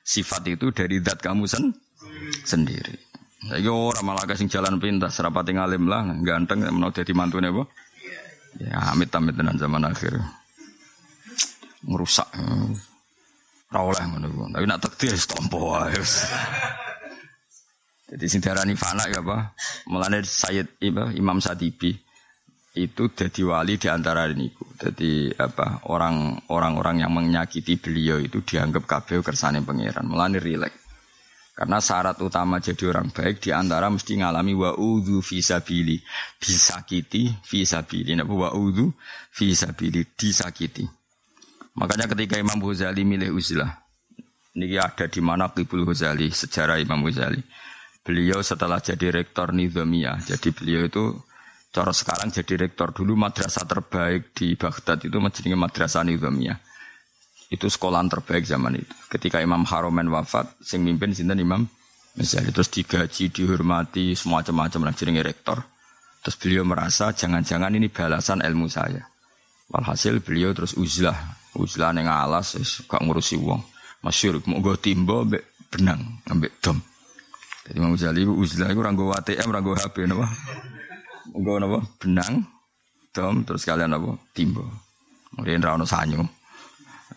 [0.00, 1.74] sifat itu dari zat kamu sen
[2.46, 3.09] sendiri.
[3.40, 7.64] Saiki ora malah sing jalan pintas, rapati ngalim lah, ganteng menawa dadi mantune apa?
[8.60, 10.20] Ya amit-amit tenan zaman akhir.
[11.88, 12.28] Ngerusak.
[13.72, 14.44] Ora ku.
[14.50, 15.96] Tapi nak takdir wis tompo wae.
[18.10, 19.54] Jadi sing diarani fana ya apa?
[19.86, 20.82] Mulane Sayyid
[21.14, 21.94] Imam Sadibi
[22.74, 24.66] itu jadi wali di antara niku.
[24.74, 25.86] Jadi apa?
[25.86, 30.10] Orang orang-orang yang menyakiti beliau itu dianggap kabeh kersane pangeran.
[30.10, 30.79] Mulane rileks.
[31.60, 36.00] Karena syarat utama jadi orang baik di antara mesti ngalami wa udhu fisabili
[36.40, 38.16] disakiti fisabili.
[38.16, 38.88] Nah, wa udhu
[39.28, 40.88] fisabili disakiti.
[41.76, 43.76] Makanya ketika Imam Ghazali milih uzlah,
[44.56, 47.44] ini ada di mana Qibul Ghazali, sejarah Imam Ghazali.
[48.00, 51.04] Beliau setelah jadi rektor Nizamiyah, jadi beliau itu
[51.76, 56.69] cara sekarang jadi rektor dulu madrasah terbaik di Baghdad itu menjadi madrasah Nizamiyah
[57.50, 58.94] itu sekolah terbaik zaman itu.
[59.10, 61.66] Ketika Imam Haromen wafat, sing mimpin sinten Imam
[62.14, 65.62] Ghazali terus digaji, dihormati, semacam-macam lah jadi rektor.
[66.22, 69.02] Terus beliau merasa jangan-jangan ini balasan ilmu saya.
[69.70, 71.14] Walhasil beliau terus uzlah,
[71.54, 73.62] uzlah neng alas, gak ngurusi uang.
[74.02, 76.82] Masyur, mau gue timbo, ambek benang, ambek dom.
[77.66, 80.26] Jadi Imam Ghazali uzlah itu ranggo ATM, ranggo HP, napa?
[81.30, 81.78] Gue napa?
[82.02, 82.42] Benang,
[83.14, 84.18] dom, terus kalian apa?
[84.34, 84.66] Timbo.
[85.30, 86.39] Kemudian rano sanyo.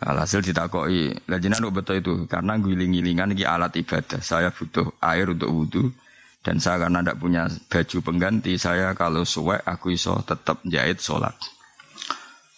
[0.03, 4.19] Alhasil ditakoi, lajinan betul itu karena giling-gilingan ini alat ibadah.
[4.19, 5.95] Saya butuh air untuk wudhu
[6.43, 11.31] dan saya karena tidak punya baju pengganti, saya kalau suwek aku iso tetap jahit sholat.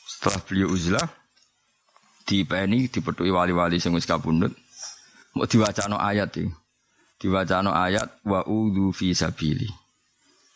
[0.10, 1.06] Setelah beliau uzlah,
[2.26, 4.50] di PNI dipetui wali-wali sing wis kabundut,
[5.38, 6.50] mau diwacano ayat iki.
[7.22, 9.70] Diwacano ayat wa udhu fi sabili.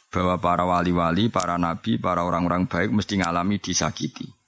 [0.10, 4.39] Bahwa para wali-wali, para nabi, para orang-orang baik mesti ngalami disakiti.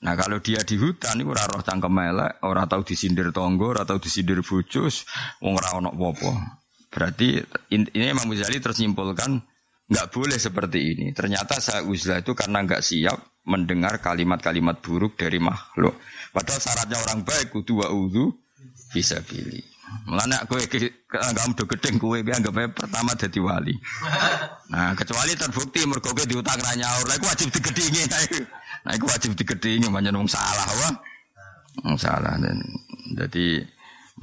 [0.00, 3.84] Nah kalau dia di hutan itu ora roh cangkem elek, ora tahu disindir tonggo, ora
[3.84, 5.04] tahu disindir bujus,
[5.44, 6.32] wong ora ono apa
[6.90, 7.38] Berarti
[7.70, 9.38] ini Imam Ghazali tersimpulkan
[9.90, 11.06] nggak boleh seperti ini.
[11.12, 16.00] Ternyata saya uzlah itu karena nggak siap mendengar kalimat-kalimat buruk dari makhluk.
[16.34, 18.34] Padahal syaratnya orang baik kudu wa udhu
[18.90, 19.62] bisa pilih.
[20.06, 20.54] Melana aku
[21.10, 23.74] kamu udah gedeng kue biar anggap pertama jadi wali.
[24.70, 28.06] Nah kecuali terbukti mergo diutang nyaur, aku wajib digedingi.
[28.80, 30.94] Nah, itu wajib digedingi banyak wong salah wah.
[31.84, 32.38] Wong salah
[33.10, 33.60] jadi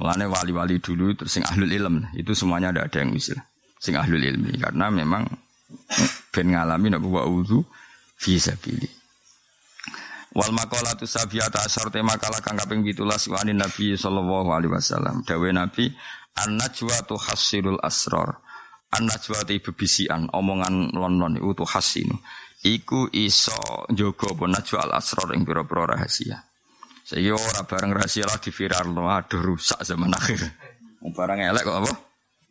[0.00, 3.34] mulane wali-wali dulu terus sing ahlul ilm itu semuanya ada ada yang bisa
[3.78, 5.26] sing ahlul ilmi karena memang
[6.32, 7.60] ben ngalami nak wa uzu
[8.16, 8.88] fi sabili.
[10.32, 15.24] Wal maqalatu sabiyata asyar tema kala kang kaping 17 wani Nabi sallallahu alaihi wasallam.
[15.24, 15.88] Dawe Nabi
[16.36, 18.38] an-najwa tuhassirul asrar.
[18.88, 22.16] An-najwa bebisian omongan lon-lon itu hasinu
[22.64, 23.54] iku iso
[23.92, 26.42] njogo apa najwa al asrar ing pira-pira rahasia.
[27.06, 30.40] Saiki ora bareng rahasia lah di viral aduh rusak zaman akhir.
[31.14, 31.92] Barang elek kok apa?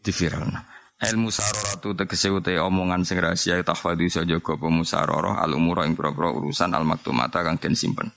[0.01, 0.49] Di viral.
[0.97, 5.93] Ilmu saroratu tegese uta omongan sing rahasia tahfadhu iso jaga apa musararah al umura ing
[5.93, 8.09] pira-pira urusan al maktumata kang den simpen.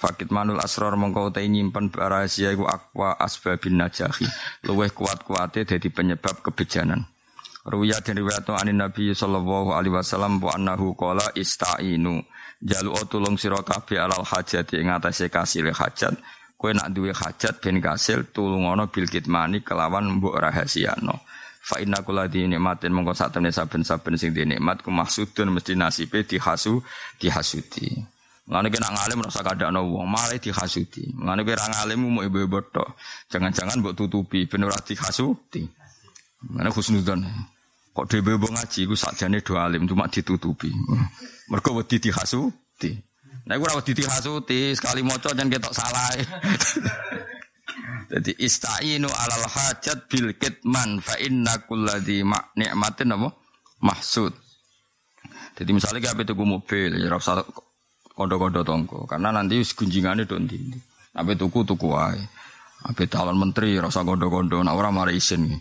[0.00, 4.24] Fakit manul asror mongko utai nyimpen rahasia iku akwa asbabin najahi.
[4.64, 7.04] Luweh kuat-kuate dadi penyebab kebejanan.
[7.60, 12.24] Ruya dan riwayat anin Nabi sallallahu alaihi wasallam wa annahu qala istainu.
[12.60, 16.16] Jalu tulung sira kabeh alal hajat ing atase kasil hajat.
[16.56, 21.20] Kowe nak duwe hajat ben kasil tulungono bil kitmani kelawan mbok rahasiano.
[21.60, 25.76] Fa inna kula di nikmatin mongko sak temne saben-saben sing di nikmat ku maksudun mesti
[25.76, 26.80] nasibe dihasu
[27.20, 27.92] dihasuti.
[28.48, 31.12] Mulane kena ngalim rasa kadakno wong malah dihasuti.
[31.12, 32.60] Mulane kowe ra ngalim mau ibu-ibu.
[33.28, 35.79] Jangan-jangan mbok tutupi ben dihasuti.
[36.48, 37.20] Mana khusnudan.
[37.90, 40.70] Kok dhewe wong ngaji iku sakjane do alim cuma ditutupi.
[41.50, 42.96] Mergo wedi dihasuti.
[43.44, 46.08] Nah iku ora wedi dihasuti, sekali maca jan ketok salah.
[48.10, 52.26] Jadi istainu alal hajat bil kitman fa inna kulladzi
[52.58, 53.28] nikmatin apa?
[53.86, 54.34] Mahsud.
[55.54, 57.44] Jadi misalnya kayak tuku mobil, ya rasa
[58.16, 60.58] kondo-kondo tonggo, karena nanti gunjingannya don di.
[61.14, 62.18] Apa tuku tuku wae.
[62.80, 65.52] Apa calon menteri rasa gondo-gondo, nah orang marah isin.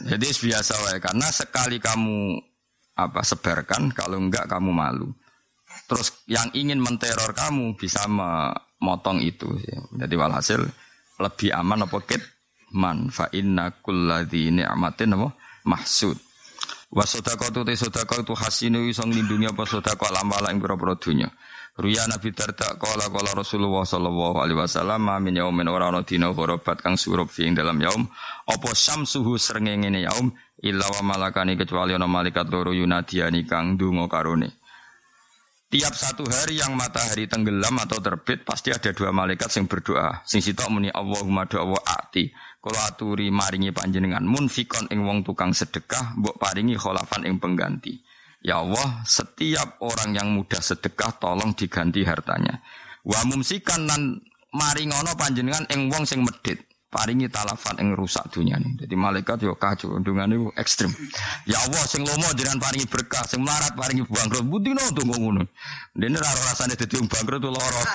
[0.00, 2.40] Jadi biasa wae karena sekali kamu
[2.96, 5.12] apa sebarkan, kalau enggak kamu malu.
[5.84, 9.52] Terus yang ingin menteror kamu bisa memotong itu.
[9.92, 10.64] Jadi walhasil
[11.20, 12.24] lebih aman apa kit
[12.72, 15.28] man fa inna kulladzi ni'matin apa
[15.68, 16.16] mahsud.
[16.92, 21.28] Wa sedekah te sedekah tu hasinu iso nglindungi apa sedekah lamala ing pira-pira donya.
[21.72, 26.84] Ruya Nabi Darda kala kala Rasulullah sallallahu alaihi wasallam min yaumin ora ana dina gharabat
[26.84, 28.04] kang surup fi dalam yaum
[28.44, 34.52] apa samsuhu srengenge yaum illa wa malakani kecuali ana malaikat loro yunadiani kang donga karone.
[35.72, 40.20] Tiap satu hari yang matahari tenggelam atau terbit pasti ada dua malaikat yang berdoa.
[40.28, 42.28] Sing sitok muni Allahumma doa ati.
[42.60, 47.96] Kalau aturi maringi panjenengan munfikon ing wong tukang sedekah, mbok paringi kholafan ing pengganti.
[48.42, 52.58] Ya Allah, setiap orang yang mudah sedekah tolong diganti hartanya.
[53.06, 54.18] Wa mumsikan nan
[54.50, 56.58] maringono panjenengan ing wong sing medit
[56.92, 58.76] paringi talafat yang rusak dunia ini.
[58.84, 60.92] Jadi malaikat yo kacau, dengan itu ekstrim.
[61.48, 64.44] Ya Allah, sing lomo jangan paringi berkah, sing melarat paringi bangkrut.
[64.44, 65.46] Butino tuh ngono.
[65.96, 67.82] Dene raro rasane dadi wong bangkrut loro.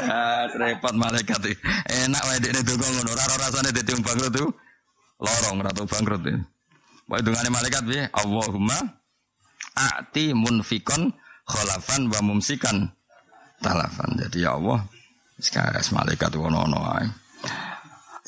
[0.00, 1.60] Ah, repot malaikat.
[1.86, 4.50] Enak wae dene donga ngono, raro rasane dadi wong bangkrut tuh
[5.22, 6.20] lorong ratu bangkrut.
[7.06, 8.04] Wae dungane malaikat piye?
[8.10, 8.99] Allahumma
[9.74, 11.12] ati munfikon
[11.46, 12.90] kholafan wa mumsikan.
[13.60, 14.16] Talafan.
[14.16, 14.80] Jadi ya Allah,
[15.36, 17.06] sekarang malaikat ono-ono ae.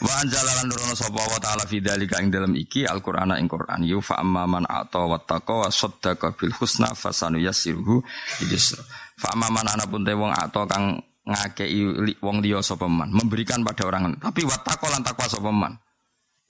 [0.02, 3.86] Wa anjalalan nurono sapa wa ta'ala fi dzalika ing dalam iki Al-Qur'ana ing Qur'an.
[3.86, 8.02] Yu fa amma man ata wa taqa wa saddaqa bil husna fasanu yassiruhu
[8.42, 8.74] idis
[9.14, 13.14] fa amma man ana pun te wong ata kang ngakei wong liya sapa man.
[13.14, 15.78] Memberikan pada orang tapi wa taqa lan takwa sapa man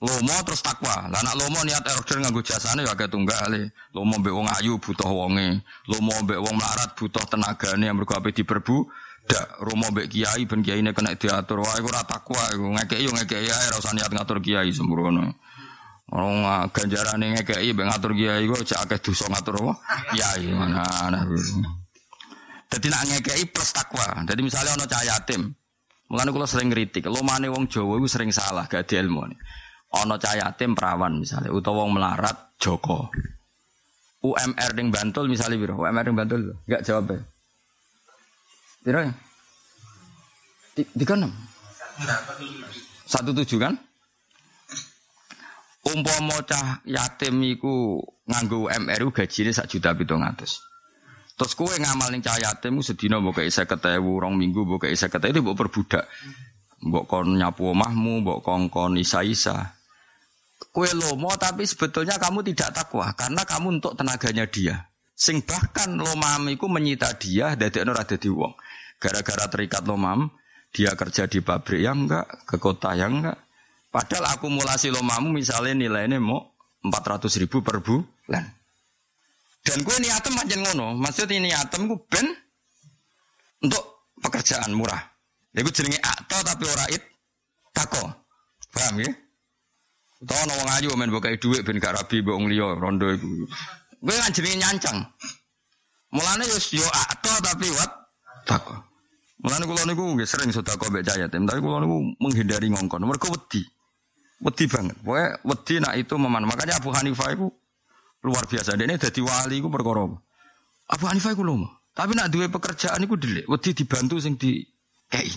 [0.03, 1.07] lomo terus takwa.
[1.07, 5.07] Lah nak lomo niat order nganggo jasane ya agak tunggale lomo mbek wong ayu butuh
[5.07, 5.63] wonge.
[5.87, 8.83] Lomo mbek wong melarat butuh tenagane yang mergo ape diperbu.
[9.23, 11.63] Dak romo mbek kiai ben kiai kena diatur.
[11.63, 12.67] Wae ora takwa iku.
[12.75, 15.39] Ngekeki yo ngekeki ae ora usah niat ngatur kiai sembrono.
[16.11, 19.73] Orang ganjarane ngekeki mbek ngatur kiai cek akeh dosa ngatur apa?
[20.11, 21.23] Kiai mana ana
[22.67, 24.27] Dadi nak ngekeki plus takwa.
[24.27, 25.55] Jadi misalnya ono cah yatim.
[26.11, 29.01] Mulane kula sering ngritik, lomane wong Jawa iku sering salah gak di
[29.93, 33.13] Ono cah yatim perawan misalnya utawa wong melarat Joko.
[34.23, 37.13] UMR ning Bantul misalnya biro, UMR ning Bantul enggak jawab.
[38.81, 39.13] Piro ya?
[40.73, 41.31] Tiga enam.
[43.05, 43.77] Satu tujuh kan?
[45.83, 50.63] Umpama cah yatim iku nganggo UMR gajine sak juta pitung atus.
[51.35, 55.29] Terus kowe ngamal ning cah yatim sedina mbok kei 50.000, rong minggu mbok kei 50.000
[55.29, 56.05] itu mbok perbudak.
[56.81, 59.75] Mbok kon nyapu omahmu, mbok kongkon isa-isa.
[60.73, 64.89] Kue lomo tapi sebetulnya kamu tidak takwa karena kamu untuk tenaganya dia.
[65.13, 68.57] Sing bahkan lomam iku menyita dia dadekno ora dadi wong.
[68.97, 70.33] Gara-gara terikat lomam,
[70.73, 73.37] dia kerja di pabrik yang enggak, ke kota yang enggak.
[73.93, 76.41] Padahal akumulasi lomamu misalnya nilainya mau
[76.81, 78.41] 400 ribu per bulan.
[79.61, 80.97] Dan gue niatem aja ngono.
[80.97, 82.27] Maksudnya niatem gue ben
[83.61, 84.99] untuk pekerjaan murah.
[85.53, 87.05] Ya gue jenenge akto tapi ora it
[87.69, 88.09] tako.
[88.73, 89.13] Paham ya?
[90.23, 93.27] Tahu nawang ayu men bukai duit ben gak rabi mbok liya rondo iku.
[94.03, 94.99] Gue kan jenenge nyancang.
[96.15, 97.91] Mulane yo yo akto tapi wat
[98.47, 98.75] tako.
[99.43, 103.03] Mulane kula niku nggih sering sedekah mbek cah yatim, tapi kula niku menghindari ngongkon.
[103.03, 103.67] Mergo wedi.
[104.43, 104.95] Wedi banget.
[105.03, 106.47] Pokoke wedi nak itu meman.
[106.47, 107.47] Makanya Abu Hanifah itu
[108.23, 108.79] luar biasa.
[108.79, 110.07] Dia ini jadi wali itu perkara
[110.87, 111.67] Abu Hanifah itu lomo.
[111.93, 113.45] Tapi nak dua pekerjaan itu delik.
[113.47, 114.63] Wedi dibantu sing di
[115.11, 115.31] kei.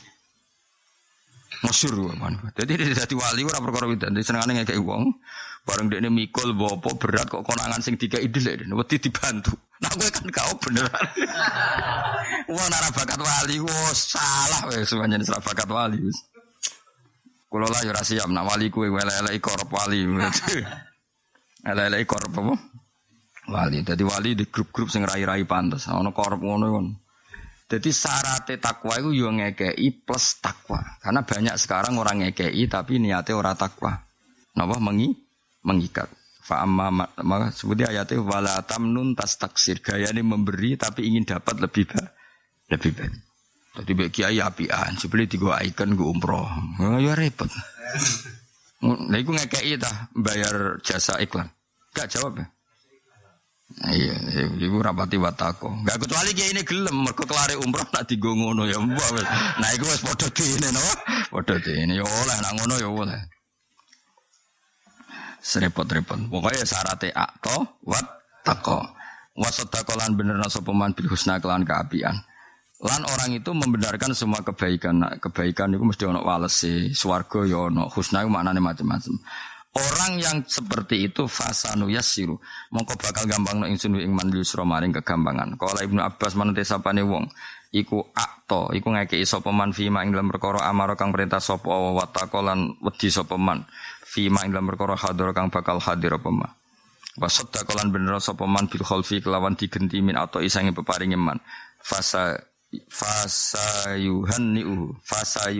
[1.65, 2.53] Masyur Hanifah.
[2.53, 4.05] Jadi dia jadi wali ora perkara itu.
[4.05, 5.09] Dia senengane ngekei wong.
[5.67, 8.69] Bareng ini mikul bopo berat kok konangan sing dikai delik.
[8.71, 9.57] Wedi dibantu.
[9.83, 11.07] Nah gue kan kau beneran.
[12.55, 15.99] Wah nara bakat wali, wah salah wes semuanya nara bakat wali.
[17.51, 20.07] Kulo lah yura siap, nak wali kue lele korup wali.
[21.67, 22.55] Lele korup apa?
[23.51, 23.83] Wali.
[23.83, 25.91] Jadi wali di grup-grup sing rai-rai pantas.
[25.91, 26.87] Ono korup ngono kon.
[27.67, 30.79] Jadi syarat takwa itu yo ngekei plus takwa.
[31.03, 34.07] Karena banyak sekarang orang ngekei tapi niatnya orang takwa.
[34.55, 35.11] Napa mengi
[35.67, 36.07] mengikat.
[36.47, 36.95] Fa amma
[37.27, 42.17] maka sebutnya ayatnya wala tamnun tas taksir gaya ini memberi tapi ingin dapat lebih baik
[42.71, 43.15] lebih baik.
[43.77, 46.49] Tadi bagi kiai apian, sebeli tiga ikon gue umroh,
[46.81, 47.51] ya repot.
[48.81, 51.53] Nah, itu ngekei dah bayar jasa iklan.
[51.93, 52.47] Gak jawab ya?
[53.67, 54.15] Iya,
[54.63, 55.83] ibu rapati watako.
[55.83, 59.27] Gak kecuali kiai ini gelem, mereka kelari umroh nak ngono ya mbak.
[59.59, 60.83] Nah, itu wes podo ini, no?
[61.35, 63.21] Podo ini, ya oleh, nak ngono ya oleh.
[65.43, 66.31] Serepot-repot.
[66.31, 68.07] Pokoknya syaratnya akto, wat,
[68.47, 68.87] tako.
[69.35, 72.17] Wasadakolan bener nasa peman bil husna kelan keapian.
[72.81, 74.95] Lan orang itu membenarkan semua kebaikan.
[75.03, 79.15] Nah, kebaikan itu mesti ono walese, swarga ya ono, husna itu maknane macam-macam.
[79.77, 82.41] Orang yang seperti itu fasanu yasiru.
[82.73, 85.61] Mongko bakal gampang no ingsun ing man yusra maring kegampangan.
[85.61, 87.29] Kala Ibnu Abbas manute sapane wong
[87.77, 92.09] iku akto iku ngekeki sapa man fima ing dalam perkara amara kang perintah sapa wa
[92.09, 93.69] taqalan wedi sapa man
[94.01, 96.51] fima ing dalam perkara hadir kang bakal hadir apa man.
[97.21, 101.37] Wa sadaqalan bener sapa man bil khalfi kelawan digenti min atau isange peparinge man.
[101.85, 102.33] Fasa
[102.89, 105.53] fasa yuhanniuhu fasa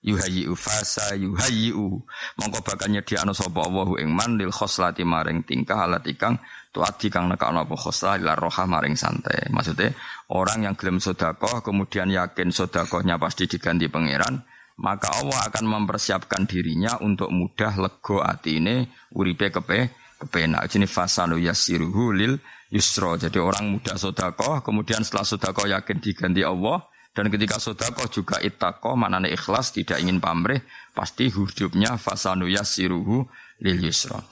[0.00, 2.00] yuhayyi'u fasa yuhayyi'u
[2.40, 7.28] mongko bakal nyediakno sapa Allahu ing man lil khoslati maring tingkah alat ikang tuati kang
[7.28, 9.50] nekakno apa khoslah ila roha maring santai.
[9.50, 9.90] Maksudnya
[10.30, 14.40] orang yang gelem sedekah kemudian yakin sedekahnya pasti diganti pangeran
[14.80, 22.16] maka Allah akan mempersiapkan dirinya untuk mudah lego atine uripe kepe kepenak jenis fasanu yasiruhu
[22.16, 22.40] lil
[22.72, 28.38] yusro jadi orang mudah sedekah kemudian setelah sedekah yakin diganti Allah dan ketika sodako juga
[28.38, 30.62] itako, maknanya ikhlas, tidak ingin pamrih,
[30.94, 33.26] pasti hidupnya fasanu yasiruhu
[33.66, 34.22] lil yusra.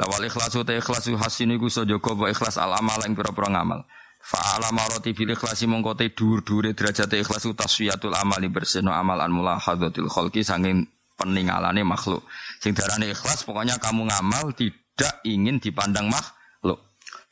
[0.00, 3.84] Lawal ikhlasu ta ikhlasu hasini ku sojoko ba ikhlas al amal yang pira-pira ngamal.
[4.22, 10.08] Fa'ala maroti bil ikhlasi mongko te dhuwur-dhuwure derajat ikhlasu taswiyatul amali bersihno amal an mulahadatil
[10.08, 10.88] khalqi sanging
[11.20, 12.24] peningalane makhluk.
[12.64, 16.41] Sing darane ikhlas pokoknya kamu ngamal tidak ingin dipandang makhluk.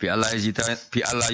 [0.01, 1.29] Bi Allah yurida bi Allah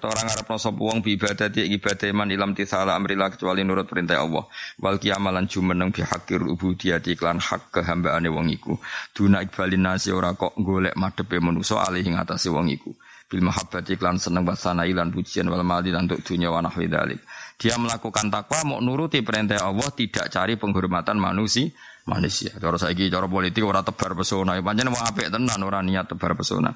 [0.00, 2.96] orang Arab sapa wong bi ibadati ibadah man ilam tisala
[3.28, 4.48] kecuali nurut perintah Allah.
[4.80, 8.80] Wal kiamalan jumeneng bi hakir ubudiyati iklan hak kehambaane wong iku.
[9.12, 12.96] Duna ikbalin nasi ora kok golek madepe manusa alih ing atase wong iku.
[13.28, 16.88] Bil mahabbati iklan seneng basana ilan pujian wal mali untuk dunia wa nahwi.
[17.60, 21.68] Dia melakukan takwa mau nuruti perintah Allah tidak cari penghormatan manusia
[22.06, 22.54] manusia.
[22.56, 24.56] Cara saiki cara politik ora tebar pesona.
[24.62, 26.72] Pancen wong apik tenan ora niat tebar pesona.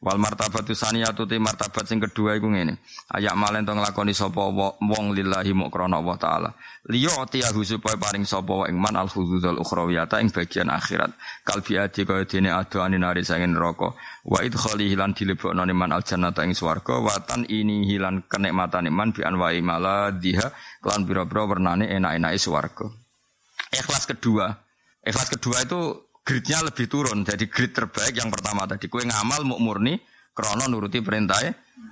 [0.00, 2.80] Wal martabatu saniyatu te martabat sing kedua iku ngene.
[3.12, 4.48] Ayak malen to nglakoni sapa
[4.80, 6.50] wong lillahi muk krana Allah taala.
[6.88, 11.12] Liya atiyahu supaya paring sapa ing man al khududul ukhrawiyata ing bagian akhirat.
[11.44, 13.92] Kalbi adi kaya dene adoane nari sangen neraka.
[14.24, 19.20] Wa idkhali hilan dilebokno man al jannata ing swarga watan ini hilan kenikmatan man bi
[19.20, 22.88] anwa'i maladhiha kelan pira-pira wernane enak-enake swarga.
[23.68, 24.48] Ikhlas kedua.
[25.04, 27.26] Ikhlas kedua itu gridnya lebih turun.
[27.26, 28.86] Jadi grid terbaik yang pertama tadi.
[28.86, 29.98] Kue ngamal mau murni,
[30.30, 31.42] krono nuruti perintah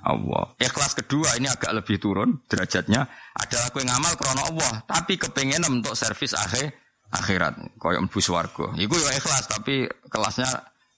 [0.06, 0.54] Allah.
[0.62, 3.02] Ikhlas kedua ini agak lebih turun derajatnya
[3.34, 6.70] adalah kue ngamal krono Allah, tapi kepengen untuk servis akhir
[7.10, 7.58] akhirat.
[7.82, 8.66] Koyok mlebu swarga.
[8.78, 10.46] Iku ya ikhlas tapi kelasnya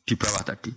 [0.04, 0.68] di bawah tadi.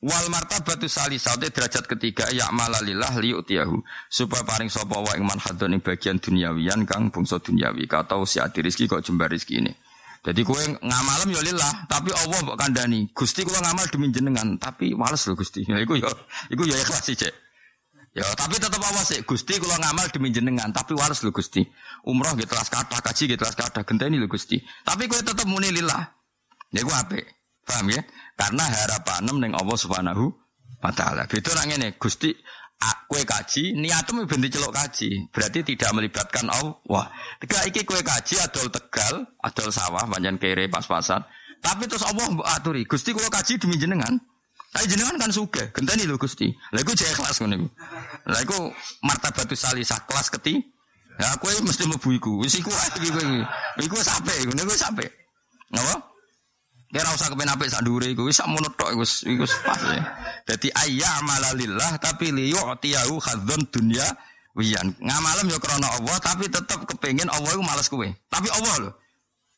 [0.00, 5.84] Wal martabatu salisah derajat ketiga ya malalillah liyutiyahu supaya paring sapa wa ing manhadun ing
[5.84, 9.68] bagian duniawian kang bangsa duniawi kata si adi rizki kok jembar rizki ini.
[10.20, 13.08] Jadi kue ngamalem ya lillah, tapi Allah mbok kandani.
[13.16, 15.64] Gusti kula ngamal demi jenengan, tapi males lho Gusti.
[15.64, 16.12] Ya iku ya
[16.52, 17.32] iku ya ikhlas sih, Cek.
[18.10, 19.24] Ya, tapi tetap awas sih.
[19.24, 21.64] Gusti kula ngamal demi jenengan, tapi males lho Gusti.
[22.04, 24.60] Umroh gitu telas kata, kaji gitu telas kata, genteni lho Gusti.
[24.84, 26.04] Tapi kue tetap muni lillah.
[26.70, 27.16] Ya gue apa?
[27.64, 28.04] Paham ya?
[28.36, 30.28] Karena harapan ning Allah Subhanahu
[30.84, 31.24] wa taala.
[31.26, 32.30] Beda nang ngene, Gusti
[33.10, 35.28] kue kaji, niatmu ben celok kaji.
[35.34, 37.04] Berarti tidak melibatkan Allah.
[37.42, 41.20] Tiga iki kue kaji adol Tegal, adol sawah, banyak kere pas-pasan.
[41.60, 42.24] Tapi terus Allah
[42.56, 44.16] aturi, Gusti kula kaji demi jenengan.
[44.70, 46.48] Tapi jenengan kan suka, genteni lho Gusti.
[46.72, 47.68] Lah iku kelas ngono iku.
[48.30, 48.58] Lah iku
[49.04, 50.56] martabatus salisah kelas keti.
[51.20, 52.32] Ya kowe mesti mlebu iku.
[52.40, 53.26] Wis iku iki kowe.
[53.82, 55.04] Iku sampe, ngono iku sampe.
[56.90, 60.02] Kira usah kepen apik sak dhuwure iku wis sakmono tok wis iku pas ya.
[60.42, 64.02] Dadi ayya amalalillah tapi li yu'tiyahu khadzun dunya
[64.58, 64.98] wiyan.
[64.98, 68.02] Ngamalem ya krana Allah tapi tetep kepengin Allah iku males kowe.
[68.02, 68.90] Tapi Allah lho.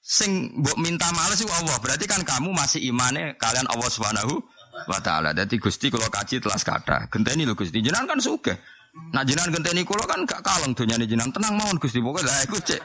[0.05, 1.81] Sing mbok minta males iku Allah.
[1.81, 4.37] Berarti kan kamu masih imane kalian Allah Subhanahu
[4.85, 5.33] wa taala.
[5.33, 7.09] Dadi Gusti kula kaji telas kata.
[7.09, 7.81] Genteni lho Gusti.
[7.81, 8.61] Jenengan kan sugih.
[9.17, 11.33] Nah jenengan genteni kula kan gak kaleng donyane jenengan.
[11.33, 11.97] Tenang mawon Gusti.
[11.97, 12.85] Pokoke lah iku cek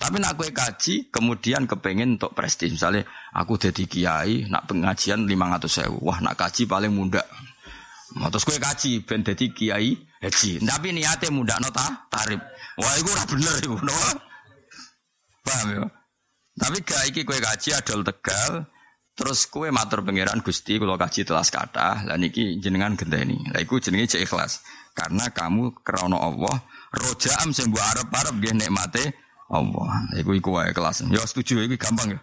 [0.00, 2.72] tapi nak kue kaji, kemudian kepengen untuk prestis.
[2.72, 3.04] Misalnya,
[3.36, 6.00] aku jadi kiai, nak pengajian lima ratus sewu.
[6.08, 7.20] Wah, nak kaji paling muda.
[8.16, 9.92] Terus kue kaji, ben jadi kiai
[10.24, 10.64] haji.
[10.64, 12.40] Tapi niatnya muda nota tarif.
[12.80, 13.76] Wah, itu udah bener itu.
[13.76, 13.92] No?
[15.44, 15.84] Paham ya?
[16.56, 18.64] Tapi gak iki kue kaji adol tegal.
[19.12, 23.36] Terus kue matur pangeran Gusti kalau kaji telas kata, lah niki jenengan genteni.
[23.52, 24.64] Lah iku jenenge cek ikhlas.
[24.96, 26.56] Karena kamu krana Allah,
[26.88, 29.04] rojaam mbok arep-arep nggih nikmate
[29.50, 30.06] Allah.
[30.14, 31.02] Iku iku wae kelas.
[31.10, 32.20] Ya setuju iku gampang ya.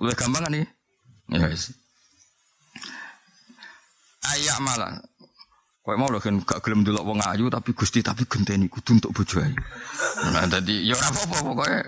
[0.00, 0.66] Lebih gampang kan iki?
[1.28, 1.76] Ya wis.
[4.32, 4.96] Ayak malah.
[5.82, 9.10] Kau mau loh kan gak gelem dulu wong ayu tapi gusti tapi genteni kudu untuk
[9.10, 9.58] bojo ayu.
[10.30, 11.80] Nah tadi ya ora apa-apa pokoknya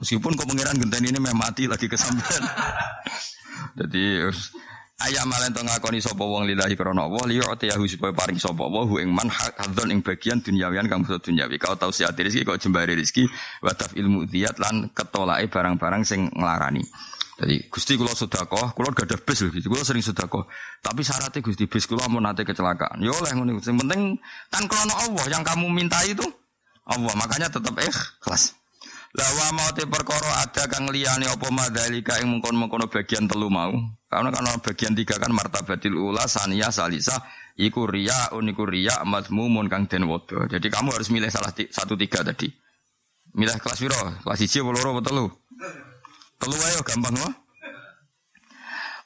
[0.00, 2.42] meskipun kau pangeran genteni ini memang mati lagi kesampean.
[3.78, 4.24] Jadi
[4.96, 8.80] Ayam malen to ngakoni sapa wong lillahi krana Allah liya atiyahu supaya paring sapa wa
[8.88, 12.56] hu ing man hadzon ing bagian dunyawian kang basa dunyawi kau tau siat rezeki kau
[12.56, 13.28] jembare rezeki
[13.60, 16.80] wa ilmu diyat lan ketolake barang-barang sing nglarani.
[17.36, 20.48] Jadi Gusti kula sedekah, kula gak ada bis lho, kula sering sedekah.
[20.80, 22.96] Tapi syaratnya Gusti bis kula mau nate kecelakaan.
[23.04, 23.60] Ya oleh ngono.
[23.60, 24.16] Sing penting
[24.48, 26.24] kan krana Allah yang kamu minta itu
[26.88, 28.56] Allah, makanya tetap ikhlas.
[28.56, 28.65] Lah
[29.24, 33.72] wa mau te perkara ada kang liyane apa madalika ing mengkon-mengkono bagian telu mau.
[34.12, 37.16] Karena kan bagian tiga kan martabatil ula saniyah salisa
[37.56, 40.44] iku riya uniku riya mazmumun kang den wodo.
[40.44, 42.52] Jadi kamu harus milih salah satu tiga tadi.
[43.36, 44.00] Milih kelas piro?
[44.24, 45.26] Kelas 1 apa loro apa telu?
[46.40, 47.32] Telu ayo gampang loh.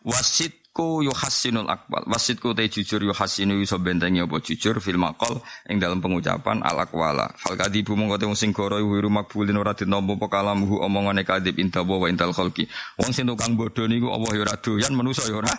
[0.06, 2.06] Wasit Wasitku yuhasinul akwal.
[2.06, 7.26] Wasitku te jujur yuhasinu iso bentengi apa jujur fil maqal ing dalam pengucapan al akwala.
[7.34, 11.82] Fal kadibu mongko te sing goro wiru makbulin ora ditampa apa kalamuhu omongane kadib inta
[11.82, 12.70] wa intal khalqi.
[13.02, 15.50] Wong sing tukang bodho niku Allah ya doyan manusa ya ora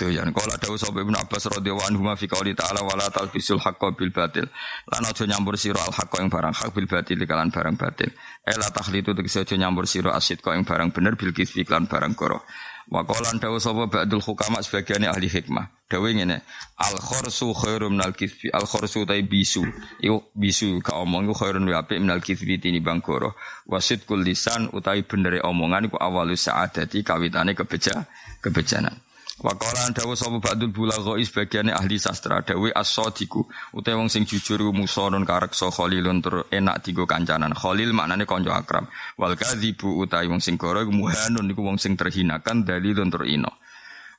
[0.00, 0.32] doyan.
[0.32, 4.48] Kala dawuh sapa Ibnu Abbas radhiyallahu anhu fi qouli ta'ala wala talbisul haqqo bil batil.
[4.88, 8.08] Lan aja nyampur sira al haqqo ing barang hak bil batil kalan barang batil.
[8.48, 12.48] Ela tahlitu tegese aja nyampur sira asid kok ing barang bener bil kisfi barang goro.
[12.92, 15.88] Wakolan dawu sapa ba'dul hukama sebagian ahli hikmah.
[15.88, 16.44] Dawu ngene,
[16.76, 18.52] al khorsu khairum minal kisbi.
[18.52, 19.64] Al khorsu tai bisu.
[20.04, 23.32] Iku bisu ka omong iku khairun wa apik minal kisbi tinimbang goro.
[23.64, 28.04] Wasit kul lisan utawi benere omongan iku awalus sa'adati kawitane kebeja
[28.44, 28.94] kebejanan.
[29.42, 33.42] Waqala dawu sapa ba'dul bulagha sebagiane ahli sastra dawe as-sadiku
[33.74, 37.50] wong sing jujur musonun kareksa khalilun tur enak digo kancanan.
[37.50, 38.86] Khalil maknane kanca akrab.
[39.18, 43.50] Wal kadzibu utawi wong sing goro muhanun niku wong sing terhinakan dalilun tur ino.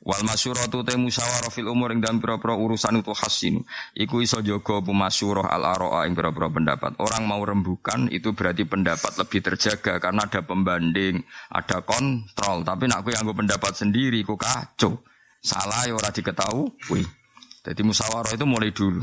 [0.05, 3.65] Wal masyuratu te musyawarah fil umur ing dalam pira-pira urusan itu hasinu.
[3.97, 6.93] Iku iso jaga pemasyurah al aroa ing pira-pira pendapat.
[7.01, 12.61] Orang mau rembukan itu berarti pendapat lebih terjaga karena ada pembanding, ada kontrol.
[12.61, 15.01] Tapi nak aku yang pendapat sendiri ku kacau.
[15.41, 17.01] Salah ya ora diketahui.
[17.65, 19.01] Jadi musyawarah itu mulai dulu.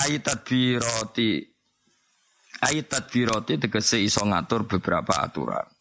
[0.00, 1.56] Aitat biroti
[2.64, 5.75] Aitat biroti tegese iso ngatur beberapa aturan.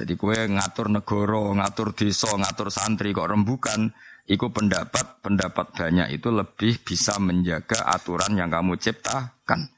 [0.00, 3.92] Jadi kue ngatur negoro, ngatur desa, ngatur santri kok rembukan,
[4.24, 9.68] iku pendapat pendapat banyak itu lebih bisa menjaga aturan yang kamu ciptakan.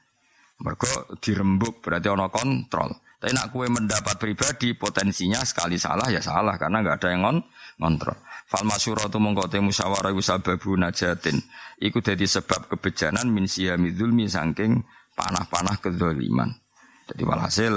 [0.63, 3.03] Mereka dirembuk berarti ono kontrol.
[3.19, 7.37] Tapi nak kue mendapat pribadi potensinya sekali salah ya salah karena nggak ada yang ngon
[7.83, 8.19] ngontrol.
[8.47, 11.39] Fal masyuratu mongko te musyawarah sababu najatin.
[11.83, 14.79] Iku dadi sebab kebejanan min siyami dzulmi saking
[15.19, 16.51] panah-panah kedzaliman.
[17.11, 17.73] Jadi walhasil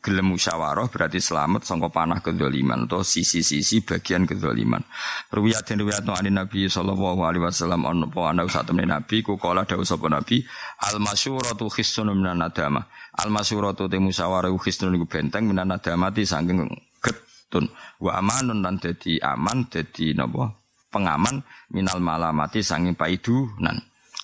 [0.00, 4.80] gelem musyawarah berarti selamat sangka panah kedzaliman atau sisi-sisi bagian kedzaliman.
[5.28, 9.20] Ruwiyat den ruwiyat no anin Nabi sallallahu alaihi wasallam on po ana sak temne Nabi
[9.20, 10.40] ku kala dawuh sapa Nabi
[10.88, 12.80] al masyuratu khissun minan nadama.
[13.20, 16.64] Al masyuratu te musyawarah khissun iku benteng minan nadamati saking
[17.04, 17.68] getun.
[18.00, 20.48] Wa amanun lan dadi aman dadi napa
[20.88, 21.44] pengaman
[21.76, 23.76] minal malamati saking paidunan.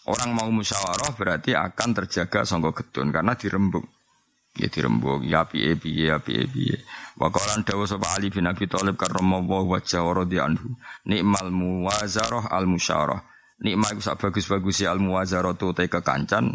[0.08, 3.95] Orang mau musyawarah berarti akan terjaga sangka getun karena dirembuk
[4.56, 6.76] ya dirembuk ya piye piye ya piye piye.
[7.16, 10.68] Wa qalan dawu sapa Ali bin Abi Thalib karramallahu wajhahu radhiyallahu
[11.08, 13.20] nikmal muwazarah al musyarah
[13.64, 16.52] nikmah iku sak bagus-bagus al muwazarah tu te kekancan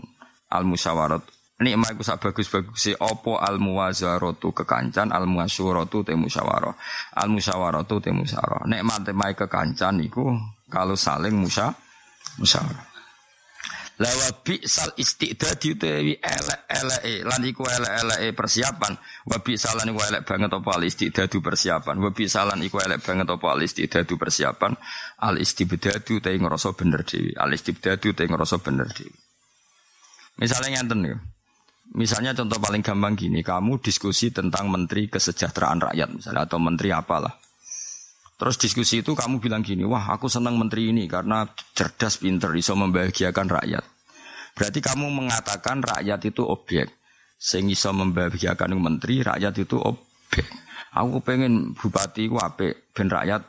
[0.53, 1.25] al musyawarat
[1.57, 6.77] nikmah iku sak bagus-bagus apa al muwazarah tu kekancan al muasyurah tu te musyawarah
[7.17, 7.81] al musyawarah.
[7.89, 10.37] Tu te musyawarah nikmat te kekancan iku
[10.69, 11.73] kalau saling musya
[12.37, 12.90] musyawarah
[14.01, 14.33] Lawa
[14.65, 18.97] sal istidadi utawi elek-eleke lan iku elek-eleke persiapan.
[19.29, 21.95] Wa salan iku elek banget apa al istidadu persiapan.
[22.01, 24.73] Wa salan iku elek banget apa al istidadu persiapan.
[25.21, 27.37] Al istibdadu ta ngrasa bener dhewe.
[27.37, 29.13] Al istibdadu ta ngrasa bener dhewe.
[30.41, 31.17] Misalnya ngenten ya.
[31.91, 37.40] Misalnya contoh paling gampang gini, kamu diskusi tentang menteri kesejahteraan rakyat misalnya atau menteri apalah.
[38.41, 41.45] Terus diskusi itu kamu bilang gini, wah aku senang menteri ini karena
[41.77, 43.85] cerdas, pinter, bisa membahagiakan rakyat.
[44.57, 46.89] Berarti kamu mengatakan rakyat itu objek.
[47.37, 50.49] Sehingga bisa membahagiakan menteri, rakyat itu objek.
[50.97, 53.45] Aku pengen bupati ku ape, ben rakyat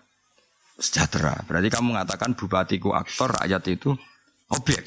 [0.77, 1.41] sejahtera.
[1.49, 3.97] Berarti kamu mengatakan bupati ku aktor, rakyat itu
[4.53, 4.85] objek.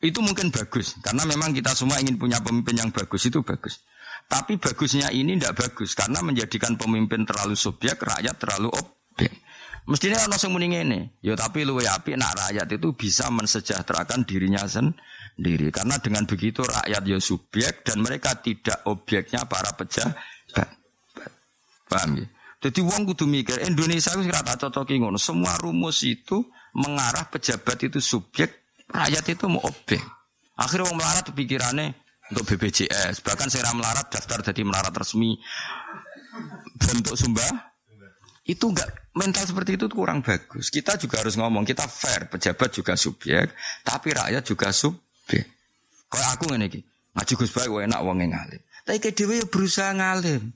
[0.00, 3.84] Itu mungkin bagus, karena memang kita semua ingin punya pemimpin yang bagus, itu bagus.
[4.32, 8.99] Tapi bagusnya ini tidak bagus, karena menjadikan pemimpin terlalu subjek, rakyat terlalu objek.
[9.90, 14.62] Mestinya ono sing muni ngene, ya tapi luwe apik nak rakyat itu bisa mensejahterakan dirinya
[14.62, 15.72] sendiri.
[15.74, 20.68] Karena dengan begitu rakyat ya subjek dan mereka tidak objeknya para pejabat.
[21.90, 22.26] Paham ya?
[22.60, 25.18] Jadi wong kudu mikir Indonesia itu rata cocok ngono.
[25.18, 26.44] Semua rumus itu
[26.76, 29.98] mengarah pejabat itu subjek, rakyat itu mau objek.
[30.60, 31.96] Akhirnya wong melarat pikirannya
[32.30, 33.24] untuk BPJS.
[33.24, 35.40] Bahkan saya melarat daftar jadi melarat resmi
[36.78, 37.69] bentuk sumbah
[38.50, 40.74] Itu enggak mental seperti itu kurang bagus.
[40.74, 43.54] Kita juga harus ngomong, kita fair, pejabat juga subjek,
[43.86, 45.46] tapi rakyat juga subjek.
[46.10, 46.82] Kalau aku ngene iki,
[47.14, 48.58] ngaji Gus baik enak wong ngalim.
[48.82, 50.50] Tapi ke dhewe ya berusaha ngalim.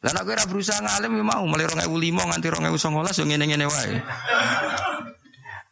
[0.00, 3.96] Lah nek ora berusaha ngalim ya mau mulai 2005 nganti 2019 yo ngene-ngene wae.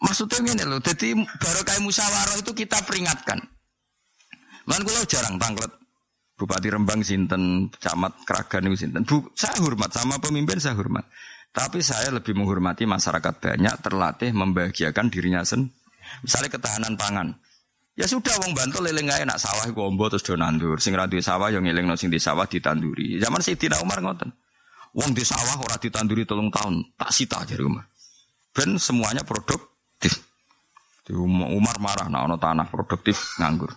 [0.04, 3.40] Maksudnya ngene lho, dadi barokah musyawarah itu kita peringatkan.
[4.68, 5.72] Man kula jarang tanglet
[6.36, 9.06] Bupati Rembang sinten, camat Kragan sinten.
[9.06, 11.06] Bu, saya hormat sama pemimpin saya hormat.
[11.52, 15.76] Tapi saya lebih menghormati masyarakat banyak terlatih membahagiakan dirinya sendiri.
[16.24, 17.28] Misalnya ketahanan pangan.
[17.92, 20.80] Ya sudah wong bantu leleng ae nak sawah iku ombo terus do nandur.
[20.80, 23.20] Sing ra sawah yo ngelingno sing di sawah ditanduri.
[23.20, 24.32] Zaman Sayyidina Umar ngoten.
[24.96, 27.84] Wong di sawah ora ditanduri tolong tahun, tak sita jare Umar.
[28.52, 30.20] Ben semuanya produktif.
[31.04, 33.72] Di Umar marah nah ono tanah produktif nganggur.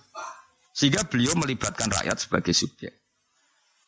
[0.75, 3.04] Sehingga beliau melibatkan rakyat sebagai subjek.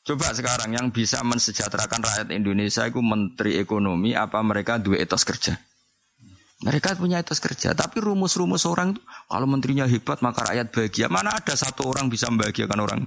[0.07, 5.59] Coba sekarang yang bisa mensejahterakan rakyat Indonesia itu menteri ekonomi apa mereka dua etos kerja?
[6.63, 11.11] Mereka punya etos kerja, tapi rumus-rumus orang itu kalau menterinya hebat maka rakyat bahagia.
[11.11, 13.03] Mana ada satu orang bisa membahagiakan orang?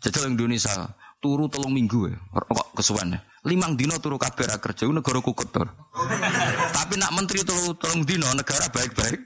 [0.00, 0.88] Jajal Indonesia
[1.20, 3.20] turu tolong minggu ya, kok kesuwen ya.
[3.44, 9.20] Limang dino turu kabar kerja negara kukut Tapi nak menteri tolong tolong dino negara baik-baik.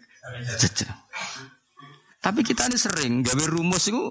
[0.58, 0.90] Jajal.
[2.18, 4.10] Tapi kita ini sering gawe rumus itu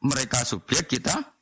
[0.00, 1.35] mereka subjek kita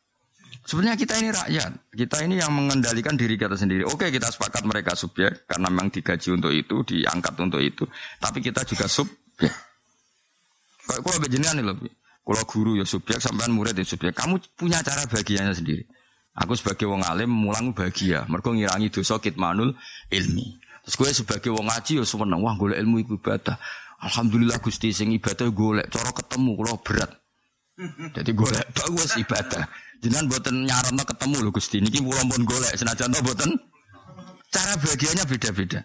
[0.65, 3.85] Sebenarnya kita ini rakyat, kita ini yang mengendalikan diri kita sendiri.
[3.85, 7.85] Oke, kita sepakat mereka subjek karena memang digaji untuk itu, diangkat untuk itu.
[8.17, 9.53] Tapi kita juga subjek.
[10.89, 11.93] Kalau jenengan nih lebih,
[12.25, 14.17] kalau guru ya subjek, sampean murid ya subjek.
[14.17, 15.85] Kamu punya cara bagiannya sendiri.
[16.35, 19.77] Aku sebagai wong alim mulang bahagia, mereka ngirangi dosa kitmanul
[20.11, 20.59] ilmi.
[20.89, 23.57] Terus gue sebagai wong ngaji ya seneng, wah golek ilmu ibadah.
[24.03, 27.11] Alhamdulillah Gusti sing ibadah golek, cara ketemu kalau berat.
[28.15, 29.67] Jadi golek bagus ibadah.
[29.99, 31.83] Jangan buatan nyarono ketemu loh Gusti.
[31.83, 33.51] Niki kula pun golek senajan to buatan
[34.55, 35.81] cara bagiannya beda-beda.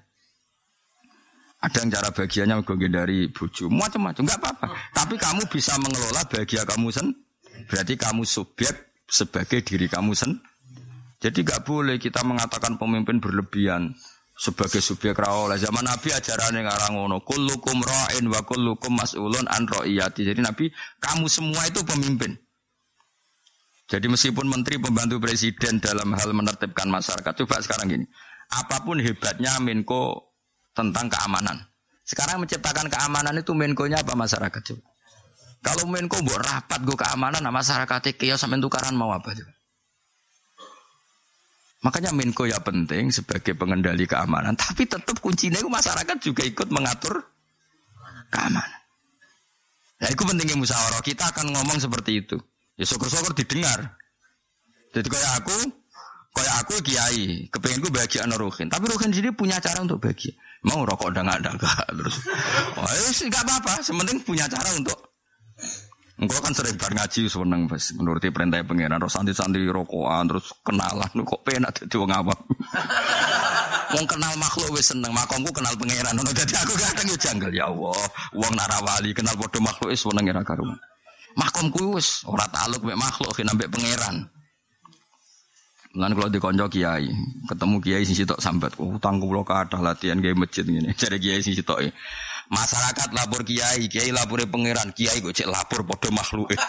[1.59, 4.67] Ada yang cara bagiannya gue dari bojo, macam-macam, nggak apa-apa.
[4.95, 7.11] Tapi kamu bisa mengelola bahagia kamu sen.
[7.67, 8.71] Berarti kamu subjek
[9.03, 10.39] sebagai diri kamu sen.
[11.19, 13.91] Jadi nggak boleh kita mengatakan pemimpin berlebihan
[14.39, 15.51] sebagai subjek rawol.
[15.59, 20.23] Zaman Nabi ajaran yang ngarang ngono, kullukum ra'in wa kullukum mas'ulun an ra'iyati.
[20.23, 20.71] Jadi Nabi,
[21.03, 22.39] kamu semua itu pemimpin.
[23.89, 28.05] Jadi meskipun menteri pembantu presiden dalam hal menertibkan masyarakat, coba sekarang gini,
[28.55, 30.31] apa pun hebatnya Menko
[30.71, 31.59] tentang keamanan.
[32.07, 34.87] Sekarang menciptakan keamanan itu Menko-nya apa masyarakat coba?
[35.59, 39.58] Kalau Menko buat rapat gue keamanan, nah masyarakat kios sampai tukaran mau apa coba?
[41.79, 47.23] Makanya Menko ya penting sebagai pengendali keamanan, tapi tetap kuncinya itu masyarakat juga ikut mengatur
[48.27, 48.79] keamanan.
[49.99, 51.03] Nah, itu pentingnya musyawarah.
[51.03, 52.39] Kita akan ngomong seperti itu.
[52.79, 53.99] Ya syukur-syukur didengar.
[54.95, 55.55] Jadi kayak aku,
[56.35, 58.71] kayak aku kiai, kepengen gue bahagia Ruhin.
[58.71, 60.31] Tapi Ruhin sendiri punya cara untuk bahagia.
[60.63, 61.51] Mau rokok udah nggak ada
[61.95, 62.15] terus.
[62.75, 63.73] Oh, ya nggak apa-apa.
[63.83, 64.99] Sementing punya cara untuk
[66.19, 71.41] Engkau kan sering bar ngaji seneng menuruti perintah pengiran terus santri-santri rokokan terus kenalan kok
[71.47, 72.39] penak dadi wong awam.
[73.89, 76.13] Wong kenal makhluk wis seneng, makomku kenal pangeran.
[76.13, 77.97] Ngono dadi aku kadang yo janggal ya Allah.
[78.37, 80.77] Wong narawali kenal padha makhluk wis seneng ora karuan.
[81.33, 84.29] Makom wis ora taluk mek makhluk kena mek pangeran.
[85.97, 87.09] Lan kalau dikonco kiai,
[87.49, 90.93] ketemu kiai sing sitok sambat, utang kula kathah latihan kiai masjid ngene.
[90.99, 91.81] Jare kiai sing sitok
[92.49, 96.53] masyarakat lapor kiai, kiai lapor pangeran, kiai kok cek lapor padha makhluk.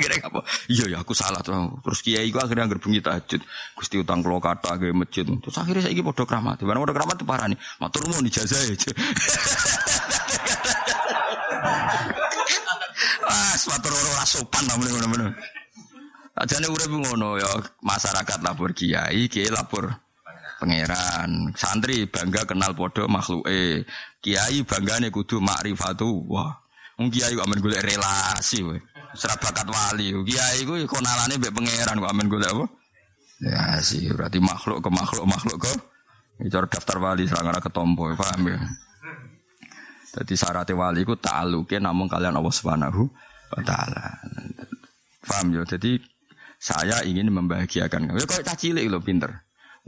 [0.00, 0.40] akhirnya apa?
[0.72, 1.76] Iya ya aku salah tuh.
[1.84, 3.40] Terus kiai gua akhirnya anggar bengi tahajud.
[3.76, 5.28] Gusti utang kula kathah kiai masjid.
[5.28, 6.56] Terus akhirnya saiki padha kramat.
[6.56, 7.58] Di mana padha kramat parah nih.
[7.78, 8.90] Matur nuwun ijazah aja.
[13.30, 15.30] Ah, suatu ora sopan lah ngono-ngono.
[16.40, 17.50] Ajane urip ngono ya,
[17.84, 19.92] masyarakat lapor kiai, kiai lapor
[20.60, 21.56] pangeran.
[21.56, 23.88] Santri bangga kenal podo makhluke.
[24.20, 26.28] Kiai banggane kudu makrifatu.
[26.28, 26.52] Wah,
[27.00, 28.76] wong kiai kok amen relasi we.
[29.16, 30.12] Serabakat wali.
[30.28, 32.66] Kiai ku kenalane mbek pangeran kok amen golek apa?
[33.40, 35.72] Ya sih, berarti makhluk ke makhluk makhluk ke.
[36.40, 38.60] Bicara daftar wali serang ketompo, paham ya?
[40.10, 43.08] Jadi syaratnya wali itu ta'aluke namun kalian Allah Subhanahu
[43.56, 44.20] wa taala.
[45.24, 45.64] Paham ya?
[45.64, 46.00] Jadi
[46.60, 48.20] saya ingin membahagiakan kamu.
[48.20, 49.32] Ya kok cilik lo pinter.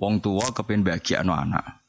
[0.00, 1.82] Wong tua kepen bahagia no anak.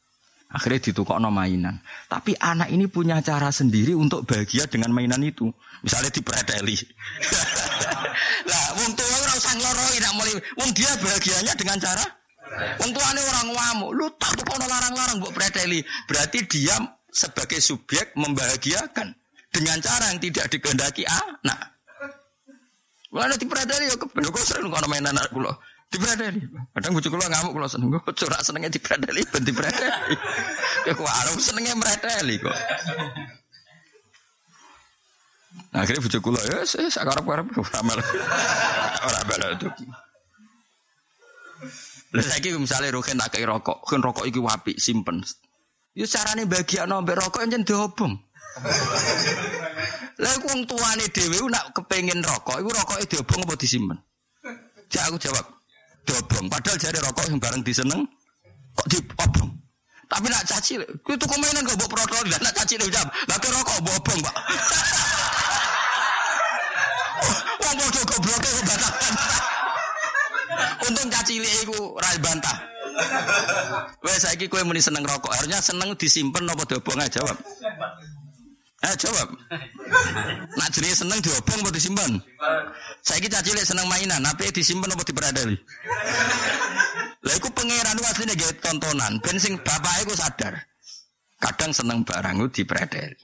[0.53, 1.81] Akhirnya ditukokno mainan.
[2.05, 5.49] Tapi anak ini punya cara sendiri untuk bahagia dengan mainan itu.
[5.81, 6.77] Misalnya dipredeli.
[8.49, 10.35] Lah, wong tua ora usah ngloroi nak mulai.
[10.61, 12.05] Wong dia bahagianya dengan cara
[12.53, 13.91] Wong tuane orang ngamuk.
[13.97, 15.81] Lu tak tukono larang-larang mbok predeli.
[16.05, 16.77] Berarti dia
[17.09, 19.09] sebagai subjek membahagiakan
[19.49, 21.73] dengan cara yang tidak dikehendaki anak.
[23.13, 25.53] Wala nanti peradari ya kebenar kok sering kono main anak kula.
[25.93, 26.41] Dibradeli.
[26.73, 27.93] Kadang bojo kula ngamuk kula seneng.
[27.93, 30.15] Bojo ora senenge dibradeli ben dibradeli.
[30.89, 32.57] Ya kok arep senenge mradeli kok.
[35.69, 37.99] Nah, akhirnya bojo kula ya wis sakarep-karep ora mel.
[39.05, 39.69] Ora mel itu.
[42.13, 45.21] Lah saiki misale roken tak kei rokok, kan rokok iki wapi simpen.
[45.97, 48.13] Ya carane bagian mbek rokok yen diobong.
[50.21, 53.97] Lah wong tuane dhewe nak kepengin rokok, iku rokoke diobong apa disimpen?
[54.93, 55.45] Jak aku jawab,
[56.05, 56.45] diobong.
[56.51, 58.01] Padahal jare rokok yang bareng diseneng
[58.75, 59.49] kok diobong.
[60.07, 63.95] Tapi nak caci, kuwi tuku mainan kok mbok protol, nak caci jawab, lah rokok mbok
[63.97, 64.35] obong, Pak.
[67.63, 68.93] Wong padha gobloke kok bantah.
[70.85, 72.57] Untung caci cilik iku ora bantah.
[74.05, 77.37] Wes saiki kowe muni seneng rokok, harusnya seneng disimpen apa diobong aja jawab.
[78.83, 79.29] Eh jawab.
[80.59, 82.11] Nak jenenge seneng diobong apa disimpan?
[82.99, 85.55] Saiki caci cilik seneng mainan, tapi disimpan apa diperadali?
[87.23, 90.59] Lah iku pangeran ku asline gawe tontonan, ben sing bapake sadar.
[91.39, 93.15] Kadang seneng barang ku diperadali.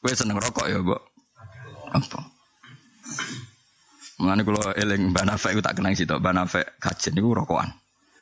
[0.00, 1.02] Kowe seneng rokok ya, Mbok?
[1.92, 2.20] Apa?
[4.16, 7.68] Mulane kula eling Mbah Nafek iku tak kenang sitok, Mbah Nafek kajen niku rokokan.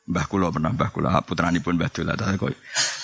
[0.05, 2.53] Mbah kula pernah Mbah kula putranipun Mbah Dola ta kok.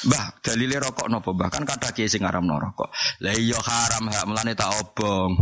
[0.06, 1.50] Mbah, dalile rokok napa Mbah?
[1.50, 2.94] Kan kata kiye sing ngaramno rokok.
[3.26, 5.34] Lah iya haram hak mulane tak obong.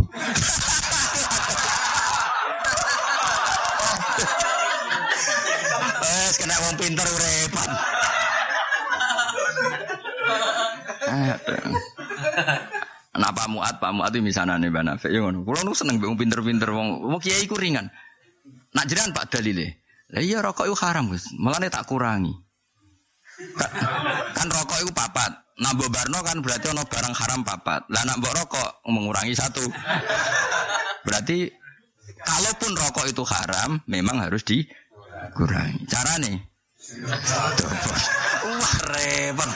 [6.00, 7.70] Wes kena wong pinter repot.
[13.20, 15.44] Nah Pak Muat, Pak Muat itu misalnya nih Mbak Nafek, ya nu
[15.76, 17.84] seneng wong pinter-pinter wong wong kiai ku ringan.
[18.72, 19.89] Nak jiran Pak dalile.
[20.10, 21.30] Lah iya rokok itu haram, Gus.
[21.38, 22.34] Mulane tak kurangi.
[24.34, 25.32] Kan, rokok itu papat.
[25.60, 27.84] Nah Barno kan berarti ono barang haram papat.
[27.92, 29.60] Lah nak mbok rokok mengurangi satu.
[31.04, 31.52] Berarti
[32.24, 35.84] kalaupun rokok itu haram, memang harus dikurangi.
[35.84, 36.40] Cara nih.
[38.40, 39.50] Wah repot.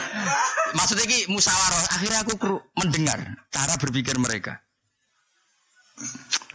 [0.76, 1.82] Maksudnya ki musyawarah.
[1.96, 2.36] Akhirnya aku
[2.76, 4.60] mendengar cara berpikir mereka.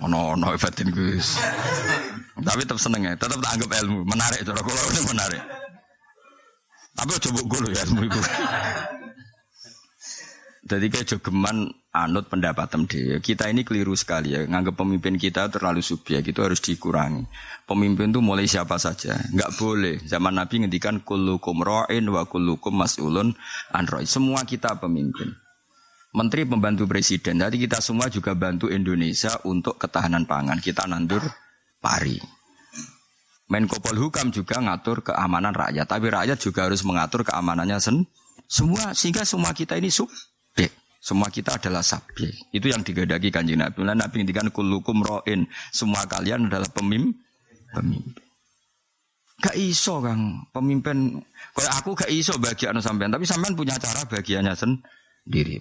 [0.03, 1.39] Ono ono batin Gus.
[2.39, 5.43] Tapi tetap seneng ya, tetap tak anggap ilmu, menarik cara kula ini menarik.
[6.95, 8.21] Tapi coba gue ya ilmu itu.
[10.69, 13.17] Jadi kayak jogeman anut pendapat dia.
[13.17, 14.45] Kita ini keliru sekali ya.
[14.45, 17.25] Nganggap pemimpin kita terlalu subjek itu harus dikurangi.
[17.65, 19.17] Pemimpin itu mulai siapa saja.
[19.33, 19.97] Nggak boleh.
[20.05, 23.33] Zaman Nabi ngendikan kullukum ra'in wa kullukum mas'ulun
[23.73, 25.33] an Semua kita pemimpin.
[26.09, 27.37] Menteri pembantu presiden.
[27.37, 30.57] Jadi kita semua juga bantu Indonesia untuk ketahanan pangan.
[30.57, 31.21] Kita nandur
[31.77, 32.17] pari.
[33.49, 35.85] Menko Polhukam juga ngatur keamanan rakyat.
[35.85, 38.05] Tapi rakyat juga harus mengatur keamanannya sen
[38.49, 40.09] semua sehingga semua kita ini sub
[40.99, 42.35] semua kita adalah subjek.
[42.51, 43.87] Itu yang digadagi kanjeng Nabi.
[43.87, 45.47] Nah, Nabi ngendikan kulukum roin.
[45.71, 47.15] Semua kalian adalah pemimpin.
[47.71, 48.27] Pemimpin.
[49.39, 51.15] Gak iso kang pemimpin.
[51.55, 54.83] Kalau aku gak iso bagian sampean, tapi sampean punya cara bagiannya sendiri.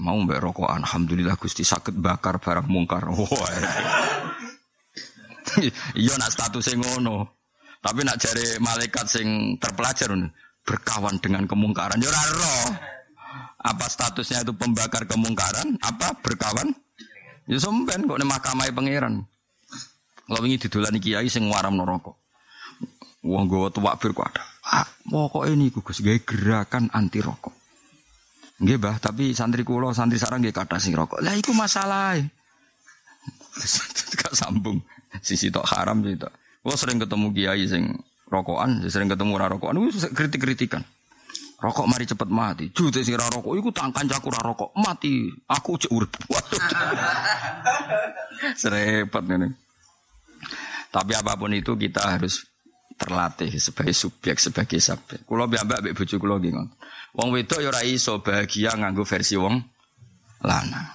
[0.00, 3.04] Mau mbak rokok, alhamdulillah gusti sakit bakar barang mungkar.
[3.12, 3.52] Wah,
[6.00, 7.36] iya nak status ngono.
[7.78, 9.28] Tapi nak cari malaikat sing
[9.60, 10.08] terpelajar
[10.64, 12.00] berkawan dengan kemungkaran.
[12.00, 12.68] Ya roh.
[13.58, 15.76] Apa statusnya itu pembakar kemungkaran?
[15.84, 16.72] Apa berkawan?
[17.44, 19.24] Ya somben kok mahkamah pangeran.
[20.28, 22.16] Kalau ingin didulani kiai sing waram rokok.
[23.24, 24.44] Wong gue tuwak bir kok ada.
[24.68, 27.57] Ah, pokok ini gugus gaya gerakan anti rokok.
[28.58, 31.22] Nggih, Bah, tapi santri kulo, santri sarang nggih kata sing rokok.
[31.22, 32.18] Lah iku masalah.
[34.18, 34.82] Gak sambung.
[35.22, 36.30] Sisi tok haram sih tok.
[36.74, 37.96] sering ketemu kiai sing
[38.28, 40.84] rokokan, sering ketemu ora rokokan, kritik-kritikan.
[41.58, 42.70] Rokok mari cepet mati.
[42.70, 45.26] Jute sing rokok iku tang kancaku ora rokok mati.
[45.50, 46.10] Aku cek urip.
[48.60, 49.48] Serepet ini.
[50.88, 52.46] Tapi apa pun itu kita harus
[52.98, 55.22] terlatih sebagai subjek sebagai subjek.
[55.22, 56.52] Kulo mbak mbek bojo kulo nggih
[57.16, 59.56] Wong wedok ya ora iso bahagia nganggo versi wong
[60.44, 60.86] lanang.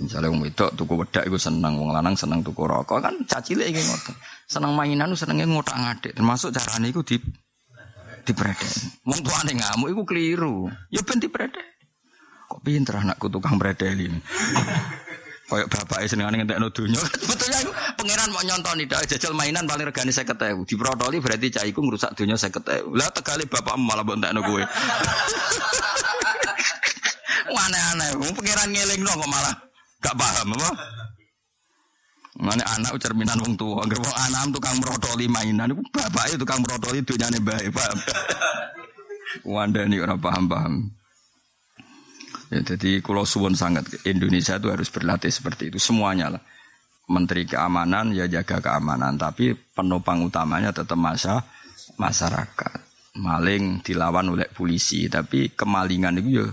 [0.00, 3.80] Misalnya wong wedok tuku wedak iku seneng, wong lanang seneng tuku rokok kan cacile iki
[3.80, 4.14] ngoten.
[4.48, 6.12] Seneng mainan senenge ngotak-ngadik.
[6.12, 7.16] Termasuk carane iku di
[8.26, 8.72] dipredek.
[9.06, 10.56] Wong tuane ngamuk iku keliru.
[10.92, 11.66] Ya ben dipredek.
[12.50, 14.10] Kok pinter anakku tukang predeli.
[15.50, 17.02] Kayak bapak senengane ngentekno donya.
[17.28, 20.62] Betulnya iku pangeran mau nyontoni dak jajal mainan paling regane 50.000.
[20.62, 22.94] Diprotoli berarti cah iku ngrusak donya 50.000.
[22.94, 24.62] Lah tegale bapak malah mbok entekno kowe.
[27.70, 29.54] Aneh-aneh, wong pangeran ngelingno kok malah
[30.02, 30.70] gak paham apa?
[32.40, 36.58] Mana anak cerminan wong tua, agar wong anak tukang merotoli mainan, itu bapak itu tukang
[36.66, 37.98] merotoli dunyane baik, paham?
[39.54, 40.90] Wanda ini orang paham-paham.
[42.50, 46.42] Ya, jadi kalau suwon sangat Indonesia itu harus berlatih seperti itu semuanya lah.
[47.10, 51.46] Menteri keamanan ya jaga keamanan, tapi penopang utamanya tetap masa
[51.94, 52.90] masyarakat.
[53.18, 56.46] Maling dilawan oleh polisi, tapi kemalingan itu ya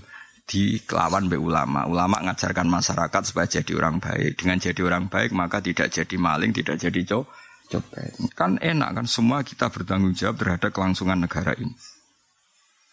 [0.48, 1.86] dikelawan oleh ulama.
[1.90, 4.38] Ulama ngajarkan masyarakat supaya jadi orang baik.
[4.38, 7.26] Dengan jadi orang baik maka tidak jadi maling, tidak jadi co
[7.68, 8.14] copet.
[8.38, 11.74] Kan enak kan semua kita bertanggung jawab terhadap kelangsungan negara ini.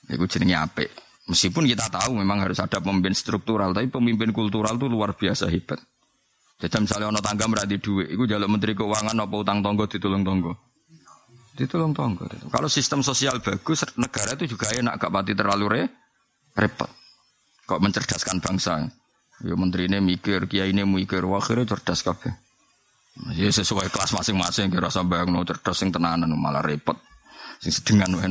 [0.08, 1.03] Itu jenenge apik.
[1.24, 5.80] Meskipun kita tahu memang harus ada pemimpin struktural, tapi pemimpin kultural itu luar biasa hebat.
[6.60, 10.52] Jadi misalnya ono tangga merati duit, itu jalur menteri keuangan apa utang tonggo ditolong tonggo.
[11.56, 12.28] Ditolong tonggo.
[12.52, 15.82] Kalau sistem sosial bagus, negara itu juga enak, gak pati terlalu re,
[16.60, 16.90] repot.
[17.64, 18.84] Kok mencerdaskan bangsa.
[19.42, 22.32] Ya menteri ini mikir, kiai ini mikir, akhirnya cerdas kabeh.
[23.32, 27.00] Ya sesuai kelas masing-masing, kira sampai no cerdas yang tenanan malah repot.
[27.64, 28.28] Sing sedengan wae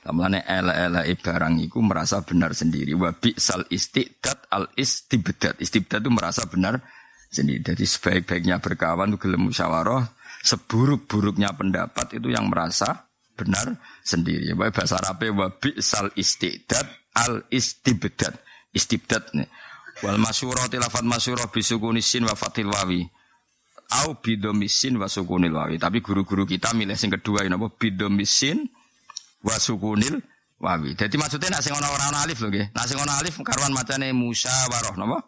[0.00, 2.96] Tamlane ela-ela barang iku merasa benar sendiri.
[2.96, 5.60] Wa sal istiqdat al istibdad.
[5.60, 6.80] Istibdad itu merasa benar
[7.28, 7.60] sendiri.
[7.60, 10.08] Jadi sebaik-baiknya berkawan itu gelem musyawarah,
[10.40, 14.56] seburuk-buruknya pendapat itu yang merasa benar sendiri.
[14.56, 15.48] Wa bahasa Arabnya wa
[15.84, 16.88] sal istiqdat
[17.20, 18.40] al istibdad.
[18.72, 19.48] Istibdad nih.
[20.00, 23.04] Wal masyurah tilafat masyurah bisukunisin wa fatil wawi.
[24.00, 25.76] Au bidomisin wa sukunil wawi.
[25.76, 27.68] Tapi guru-guru kita milih yang kedua ini apa?
[27.68, 28.64] Bidomisin
[29.44, 30.20] wasukunil
[30.60, 30.92] wawi.
[30.94, 32.66] Jadi maksudnya nak sing ana ora alif lho nggih.
[32.76, 35.18] Nak sing alif karuan macane musyawarah napa?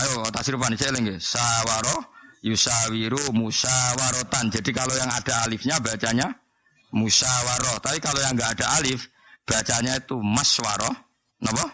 [0.00, 1.18] Ayo tasrifan celeng nggih.
[1.20, 2.00] Sawaroh
[2.44, 4.52] yusawiru musyawarotan.
[4.52, 6.28] Jadi kalau yang ada alifnya bacanya
[6.92, 7.80] musyawaroh.
[7.80, 9.08] Tapi kalau yang enggak ada alif
[9.44, 10.94] bacanya itu maswaroh.
[11.44, 11.66] Napa?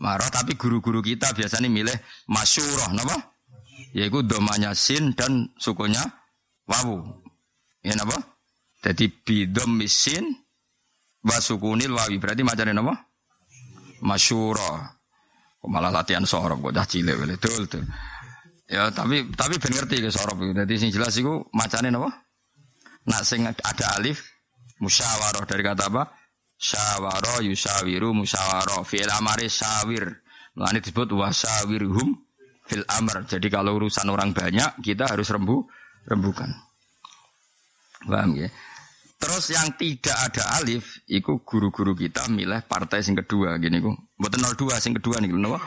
[0.00, 1.96] Maroh tapi guru-guru kita biasanya milih
[2.28, 3.36] masyuroh napa?
[3.94, 6.02] Yaitu domanya sin dan sukunya
[6.66, 7.04] wawu.
[7.84, 8.16] Ya napa?
[8.84, 10.43] Jadi bidom misin
[11.24, 12.94] wasukunil wawi berarti macamnya apa?
[14.04, 14.92] Masyura.
[15.64, 17.80] Kok malah latihan sorok kok dah cilik wele dul tuh.
[18.68, 20.76] Ya tapi tapi ben ngerti ke sorok itu.
[20.76, 22.12] Sing jelas iku macane napa?
[23.08, 24.20] Nak sing ada alif
[24.80, 26.04] musyawarah dari kata apa?
[26.54, 30.04] Syawara yusawiru musyawarah fi'il amari sawir.
[30.54, 32.14] Mulane disebut wasawirhum
[32.68, 33.24] fil amr.
[33.26, 35.64] Jadi kalau urusan orang banyak kita harus rembu
[36.08, 36.52] rembukan.
[38.04, 38.48] Paham ya?
[39.24, 43.96] Terus yang tidak ada alif, itu guru-guru kita milih partai sing kedua gini ku.
[44.20, 45.64] Mboten 02 sing kedua nih napa?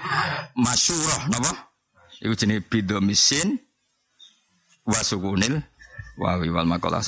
[0.53, 1.73] Masyurah napa?
[2.21, 3.57] Iku jenis bidomisin
[4.85, 5.57] wasukunil
[6.21, 7.01] wawi wal makalah